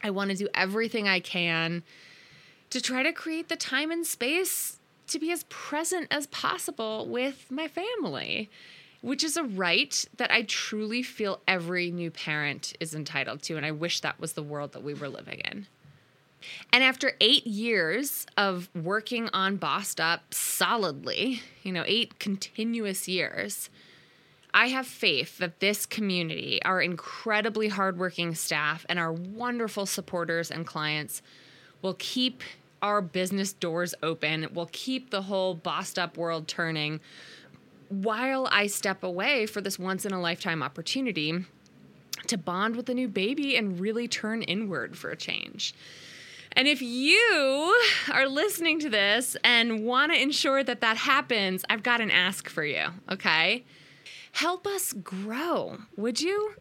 I 0.02 0.10
want 0.10 0.30
to 0.30 0.36
do 0.36 0.48
everything 0.54 1.08
I 1.08 1.20
can 1.20 1.82
to 2.70 2.80
try 2.80 3.02
to 3.02 3.12
create 3.12 3.48
the 3.48 3.56
time 3.56 3.90
and 3.90 4.06
space 4.06 4.78
to 5.08 5.18
be 5.18 5.32
as 5.32 5.44
present 5.44 6.06
as 6.10 6.26
possible 6.28 7.08
with 7.08 7.50
my 7.50 7.66
family, 7.66 8.50
which 9.00 9.24
is 9.24 9.36
a 9.36 9.44
right 9.44 10.04
that 10.16 10.30
I 10.30 10.42
truly 10.42 11.02
feel 11.02 11.40
every 11.48 11.90
new 11.90 12.10
parent 12.10 12.74
is 12.78 12.94
entitled 12.94 13.42
to. 13.44 13.56
And 13.56 13.64
I 13.64 13.70
wish 13.70 14.00
that 14.00 14.20
was 14.20 14.34
the 14.34 14.42
world 14.42 14.72
that 14.72 14.82
we 14.82 14.94
were 14.94 15.08
living 15.08 15.40
in. 15.40 15.66
And 16.72 16.84
after 16.84 17.12
eight 17.20 17.46
years 17.46 18.26
of 18.36 18.68
working 18.74 19.28
on 19.32 19.56
Bossed 19.56 20.00
Up 20.00 20.32
solidly, 20.32 21.42
you 21.62 21.72
know, 21.72 21.84
eight 21.86 22.18
continuous 22.18 23.08
years, 23.08 23.70
I 24.54 24.68
have 24.68 24.86
faith 24.86 25.38
that 25.38 25.60
this 25.60 25.84
community, 25.84 26.60
our 26.64 26.80
incredibly 26.80 27.68
hardworking 27.68 28.34
staff, 28.34 28.86
and 28.88 28.98
our 28.98 29.12
wonderful 29.12 29.86
supporters 29.86 30.50
and 30.50 30.66
clients 30.66 31.22
will 31.82 31.96
keep 31.98 32.42
our 32.80 33.00
business 33.00 33.52
doors 33.52 33.94
open, 34.02 34.48
will 34.54 34.68
keep 34.72 35.10
the 35.10 35.22
whole 35.22 35.54
bossed 35.54 35.98
up 35.98 36.16
world 36.16 36.48
turning 36.48 37.00
while 37.88 38.48
I 38.50 38.66
step 38.66 39.02
away 39.02 39.46
for 39.46 39.60
this 39.60 39.78
once 39.78 40.04
in 40.04 40.12
a 40.12 40.20
lifetime 40.20 40.62
opportunity 40.62 41.44
to 42.26 42.36
bond 42.36 42.76
with 42.76 42.88
a 42.88 42.94
new 42.94 43.08
baby 43.08 43.56
and 43.56 43.80
really 43.80 44.08
turn 44.08 44.42
inward 44.42 44.96
for 44.96 45.10
a 45.10 45.16
change. 45.16 45.74
And 46.58 46.66
if 46.66 46.82
you 46.82 47.78
are 48.12 48.28
listening 48.28 48.80
to 48.80 48.90
this 48.90 49.36
and 49.44 49.84
want 49.84 50.10
to 50.10 50.20
ensure 50.20 50.64
that 50.64 50.80
that 50.80 50.96
happens, 50.96 51.64
I've 51.70 51.84
got 51.84 52.00
an 52.00 52.10
ask 52.10 52.48
for 52.48 52.64
you, 52.64 52.86
okay? 53.08 53.64
Help 54.32 54.66
us 54.66 54.92
grow, 54.92 55.78
would 55.96 56.20
you? 56.20 56.54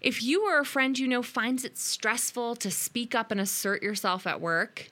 If 0.00 0.24
you 0.24 0.44
or 0.44 0.58
a 0.58 0.64
friend 0.64 0.98
you 0.98 1.06
know 1.06 1.22
finds 1.22 1.64
it 1.64 1.78
stressful 1.78 2.56
to 2.56 2.68
speak 2.68 3.14
up 3.14 3.30
and 3.30 3.40
assert 3.40 3.80
yourself 3.80 4.26
at 4.26 4.40
work, 4.40 4.90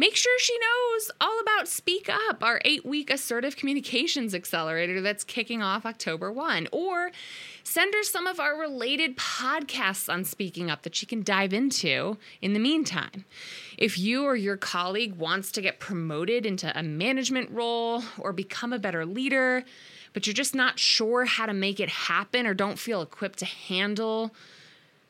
Make 0.00 0.16
sure 0.16 0.38
she 0.38 0.56
knows 0.58 1.10
all 1.20 1.38
about 1.40 1.68
Speak 1.68 2.08
Up, 2.08 2.42
our 2.42 2.62
eight 2.64 2.86
week 2.86 3.10
assertive 3.10 3.54
communications 3.54 4.34
accelerator 4.34 5.02
that's 5.02 5.24
kicking 5.24 5.60
off 5.60 5.84
October 5.84 6.32
1. 6.32 6.68
Or 6.72 7.10
send 7.64 7.92
her 7.92 8.02
some 8.02 8.26
of 8.26 8.40
our 8.40 8.58
related 8.58 9.18
podcasts 9.18 10.10
on 10.10 10.24
speaking 10.24 10.70
up 10.70 10.84
that 10.84 10.94
she 10.94 11.04
can 11.04 11.22
dive 11.22 11.52
into 11.52 12.16
in 12.40 12.54
the 12.54 12.58
meantime. 12.58 13.26
If 13.76 13.98
you 13.98 14.24
or 14.24 14.36
your 14.36 14.56
colleague 14.56 15.16
wants 15.16 15.52
to 15.52 15.60
get 15.60 15.80
promoted 15.80 16.46
into 16.46 16.72
a 16.74 16.82
management 16.82 17.50
role 17.50 18.02
or 18.16 18.32
become 18.32 18.72
a 18.72 18.78
better 18.78 19.04
leader, 19.04 19.64
but 20.14 20.26
you're 20.26 20.32
just 20.32 20.54
not 20.54 20.78
sure 20.78 21.26
how 21.26 21.44
to 21.44 21.52
make 21.52 21.78
it 21.78 21.90
happen 21.90 22.46
or 22.46 22.54
don't 22.54 22.78
feel 22.78 23.02
equipped 23.02 23.40
to 23.40 23.44
handle 23.44 24.34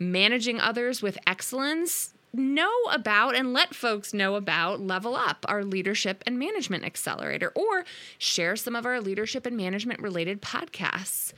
managing 0.01 0.59
others 0.59 1.01
with 1.01 1.17
excellence, 1.29 2.13
know 2.33 2.73
about 2.93 3.35
and 3.35 3.53
let 3.53 3.75
folks 3.75 4.15
know 4.15 4.35
about 4.35 4.81
Level 4.81 5.15
Up, 5.17 5.45
our 5.49 5.65
leadership 5.65 6.23
and 6.27 6.39
management 6.39 6.85
accelerator, 6.85 7.53
or 7.55 7.85
share 8.19 8.57
some 8.57 8.77
of 8.77 8.87
our 8.87 9.01
leadership 9.01 9.47
and 9.47 9.57
management 9.57 10.01
related 10.01 10.41
podcasts. 10.41 11.33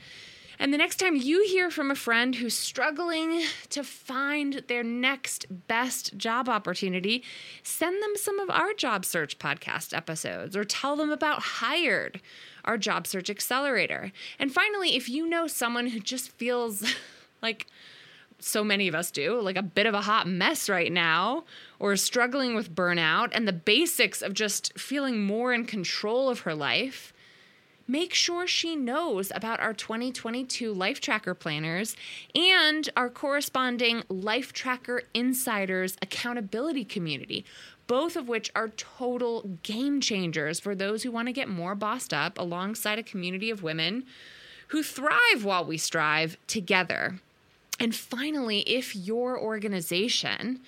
And 0.59 0.71
the 0.73 0.77
next 0.77 0.97
time 0.97 1.15
you 1.15 1.43
hear 1.47 1.69
from 1.69 1.89
a 1.89 1.95
friend 1.95 2.35
who's 2.35 2.57
struggling 2.57 3.43
to 3.69 3.83
find 3.83 4.63
their 4.67 4.83
next 4.83 5.45
best 5.67 6.15
job 6.17 6.47
opportunity, 6.47 7.23
send 7.63 8.01
them 8.01 8.15
some 8.15 8.39
of 8.39 8.49
our 8.49 8.73
job 8.73 9.03
search 9.03 9.39
podcast 9.39 9.95
episodes 9.95 10.55
or 10.55 10.63
tell 10.63 10.95
them 10.95 11.11
about 11.11 11.41
Hired, 11.41 12.21
our 12.63 12.77
job 12.77 13.07
search 13.07 13.29
accelerator. 13.29 14.11
And 14.39 14.53
finally, 14.53 14.95
if 14.95 15.09
you 15.09 15.27
know 15.27 15.47
someone 15.47 15.87
who 15.87 15.99
just 15.99 16.29
feels 16.29 16.83
like 17.41 17.67
so 18.43 18.63
many 18.63 18.87
of 18.87 18.95
us 18.95 19.11
do, 19.11 19.39
like 19.39 19.55
a 19.55 19.63
bit 19.63 19.85
of 19.85 19.93
a 19.93 20.01
hot 20.01 20.27
mess 20.27 20.69
right 20.69 20.91
now, 20.91 21.43
or 21.79 21.95
struggling 21.95 22.55
with 22.55 22.75
burnout 22.75 23.29
and 23.33 23.47
the 23.47 23.53
basics 23.53 24.21
of 24.21 24.33
just 24.33 24.77
feeling 24.77 25.23
more 25.23 25.53
in 25.53 25.65
control 25.65 26.29
of 26.29 26.41
her 26.41 26.53
life, 26.53 27.13
make 27.87 28.13
sure 28.13 28.47
she 28.47 28.75
knows 28.75 29.31
about 29.35 29.59
our 29.59 29.73
2022 29.73 30.73
Life 30.73 31.01
Tracker 31.01 31.33
planners 31.33 31.95
and 32.35 32.89
our 32.95 33.09
corresponding 33.09 34.03
Life 34.09 34.53
Tracker 34.53 35.03
Insiders 35.13 35.97
accountability 36.01 36.85
community, 36.85 37.45
both 37.87 38.15
of 38.15 38.27
which 38.27 38.51
are 38.55 38.69
total 38.69 39.57
game 39.63 39.99
changers 39.99 40.59
for 40.59 40.73
those 40.73 41.03
who 41.03 41.11
want 41.11 41.27
to 41.27 41.33
get 41.33 41.49
more 41.49 41.75
bossed 41.75 42.13
up 42.13 42.37
alongside 42.37 42.99
a 42.99 43.03
community 43.03 43.49
of 43.49 43.63
women 43.63 44.05
who 44.69 44.81
thrive 44.81 45.43
while 45.43 45.65
we 45.65 45.77
strive 45.77 46.37
together. 46.47 47.19
And 47.83 47.93
finally, 47.93 48.61
if 48.61 48.95
your 48.95 49.37
organization 49.37 50.61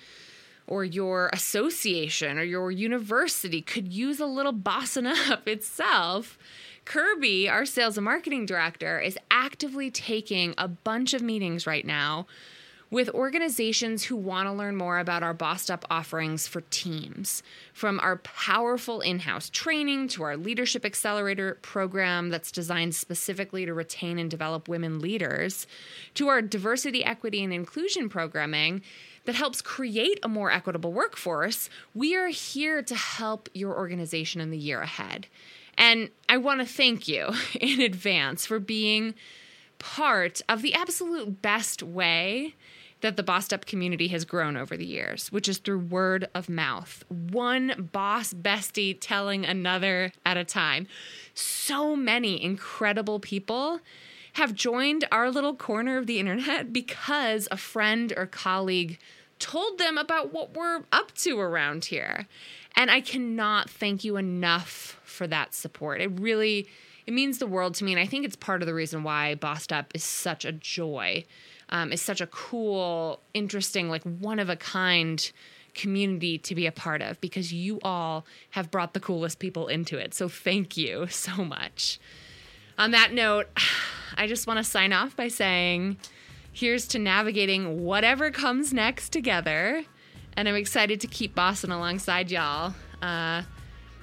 or 0.66 0.84
your 0.84 1.30
association 1.32 2.38
or 2.38 2.42
your 2.42 2.70
university 2.70 3.62
could 3.62 3.90
use 3.90 4.20
a 4.20 4.26
little 4.26 4.52
bossing 4.52 5.06
up 5.30 5.48
itself, 5.48 6.36
Kirby, 6.84 7.48
our 7.48 7.64
sales 7.64 7.96
and 7.96 8.04
marketing 8.04 8.44
director, 8.44 9.00
is 9.00 9.16
actively 9.30 9.90
taking 9.90 10.54
a 10.58 10.68
bunch 10.68 11.14
of 11.14 11.22
meetings 11.22 11.66
right 11.66 11.86
now 11.86 12.26
with 12.90 13.08
organizations 13.10 14.04
who 14.04 14.16
want 14.16 14.46
to 14.46 14.52
learn 14.52 14.76
more 14.76 14.98
about 14.98 15.22
our 15.22 15.34
Bossed 15.34 15.70
Up 15.70 15.84
offerings 15.90 16.46
for 16.46 16.60
teams. 16.70 17.42
From 17.72 17.98
our 18.00 18.16
powerful 18.18 19.00
in 19.00 19.20
house 19.20 19.50
training 19.50 20.08
to 20.08 20.22
our 20.22 20.36
Leadership 20.36 20.84
Accelerator 20.84 21.58
program 21.62 22.28
that's 22.28 22.52
designed 22.52 22.94
specifically 22.94 23.66
to 23.66 23.74
retain 23.74 24.18
and 24.18 24.30
develop 24.30 24.68
women 24.68 25.00
leaders, 25.00 25.66
to 26.14 26.28
our 26.28 26.40
diversity, 26.40 27.04
equity, 27.04 27.42
and 27.42 27.52
inclusion 27.52 28.08
programming 28.08 28.82
that 29.24 29.34
helps 29.34 29.60
create 29.60 30.20
a 30.22 30.28
more 30.28 30.52
equitable 30.52 30.92
workforce, 30.92 31.68
we 31.94 32.14
are 32.14 32.28
here 32.28 32.82
to 32.82 32.94
help 32.94 33.48
your 33.52 33.76
organization 33.76 34.40
in 34.40 34.50
the 34.50 34.58
year 34.58 34.80
ahead. 34.80 35.26
And 35.76 36.10
I 36.28 36.36
want 36.38 36.60
to 36.60 36.66
thank 36.66 37.08
you 37.08 37.32
in 37.60 37.80
advance 37.80 38.46
for 38.46 38.60
being 38.60 39.14
part 39.78 40.40
of 40.48 40.62
the 40.62 40.74
absolute 40.74 41.42
best 41.42 41.82
way 41.82 42.54
that 43.00 43.16
the 43.16 43.22
Bossed 43.22 43.52
Up 43.52 43.66
community 43.66 44.08
has 44.08 44.24
grown 44.24 44.56
over 44.56 44.76
the 44.76 44.86
years, 44.86 45.30
which 45.30 45.48
is 45.48 45.58
through 45.58 45.78
word 45.78 46.28
of 46.34 46.48
mouth. 46.48 47.04
One 47.08 47.88
boss 47.92 48.32
bestie 48.32 48.96
telling 48.98 49.44
another 49.44 50.12
at 50.24 50.36
a 50.36 50.44
time. 50.44 50.86
So 51.34 51.94
many 51.94 52.42
incredible 52.42 53.20
people 53.20 53.80
have 54.34 54.54
joined 54.54 55.06
our 55.10 55.30
little 55.30 55.54
corner 55.54 55.98
of 55.98 56.06
the 56.06 56.18
internet 56.18 56.72
because 56.72 57.48
a 57.50 57.56
friend 57.56 58.12
or 58.16 58.26
colleague 58.26 58.98
told 59.38 59.78
them 59.78 59.98
about 59.98 60.32
what 60.32 60.54
we're 60.54 60.82
up 60.92 61.12
to 61.12 61.38
around 61.38 61.86
here. 61.86 62.26
And 62.76 62.90
I 62.90 63.00
cannot 63.00 63.70
thank 63.70 64.04
you 64.04 64.16
enough 64.16 65.00
for 65.04 65.26
that 65.26 65.54
support. 65.54 66.00
It 66.00 66.20
really 66.20 66.68
it 67.06 67.14
means 67.14 67.38
the 67.38 67.46
world 67.46 67.74
to 67.76 67.84
me 67.84 67.92
and 67.92 68.00
I 68.00 68.06
think 68.06 68.24
it's 68.24 68.36
part 68.36 68.62
of 68.62 68.66
the 68.66 68.74
reason 68.74 69.04
why 69.04 69.34
Bossed 69.34 69.72
Up 69.72 69.92
is 69.94 70.02
such 70.02 70.44
a 70.44 70.52
joy 70.52 71.24
um, 71.68 71.92
is 71.92 72.00
such 72.00 72.20
a 72.20 72.26
cool, 72.26 73.20
interesting, 73.34 73.88
like 73.88 74.02
one 74.02 74.38
of 74.38 74.48
a 74.48 74.56
kind 74.56 75.30
community 75.74 76.38
to 76.38 76.54
be 76.54 76.66
a 76.66 76.72
part 76.72 77.02
of 77.02 77.20
because 77.20 77.52
you 77.52 77.78
all 77.82 78.24
have 78.50 78.70
brought 78.70 78.94
the 78.94 79.00
coolest 79.00 79.38
people 79.38 79.68
into 79.68 79.98
it. 79.98 80.14
So 80.14 80.28
thank 80.28 80.76
you 80.76 81.06
so 81.08 81.44
much. 81.44 82.00
On 82.78 82.90
that 82.90 83.12
note, 83.12 83.48
I 84.16 84.26
just 84.26 84.46
want 84.46 84.58
to 84.58 84.64
sign 84.64 84.92
off 84.92 85.16
by 85.16 85.28
saying 85.28 85.98
here's 86.52 86.88
to 86.88 86.98
navigating 86.98 87.84
whatever 87.84 88.30
comes 88.30 88.72
next 88.72 89.10
together. 89.10 89.84
And 90.36 90.48
I'm 90.48 90.54
excited 90.54 91.00
to 91.00 91.06
keep 91.06 91.34
bossing 91.34 91.70
alongside 91.70 92.30
y'all. 92.30 92.74
Uh, 93.02 93.42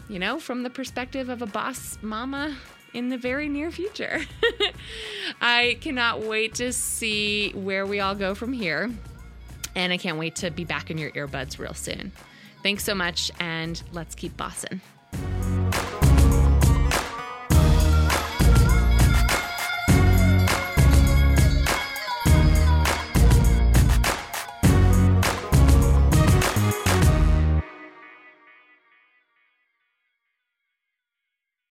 you 0.10 0.20
know, 0.20 0.40
from 0.40 0.64
the 0.64 0.70
perspective 0.70 1.30
of 1.30 1.42
a 1.42 1.46
boss 1.46 1.98
mama 2.02 2.56
in 2.94 3.10
the 3.10 3.18
very 3.18 3.50
near 3.50 3.72
future. 3.72 4.22
I 5.42 5.78
cannot 5.82 6.22
wait 6.22 6.56
to 6.56 6.72
see 6.72 7.52
where 7.52 7.86
we 7.86 8.00
all 8.00 8.16
go 8.16 8.36
from 8.36 8.54
here. 8.54 8.92
And 9.76 9.92
I 9.92 9.98
can't 9.98 10.18
wait 10.18 10.36
to 10.38 10.52
be 10.52 10.66
back 10.66 10.92
in 10.92 10.98
your 10.98 11.12
earbuds 11.12 11.58
real 11.58 11.74
soon. 11.74 12.12
Thanks 12.62 12.84
so 12.84 12.94
much, 12.96 13.32
and 13.40 13.82
let's 13.92 14.16
keep 14.16 14.38
bossing. 14.38 14.82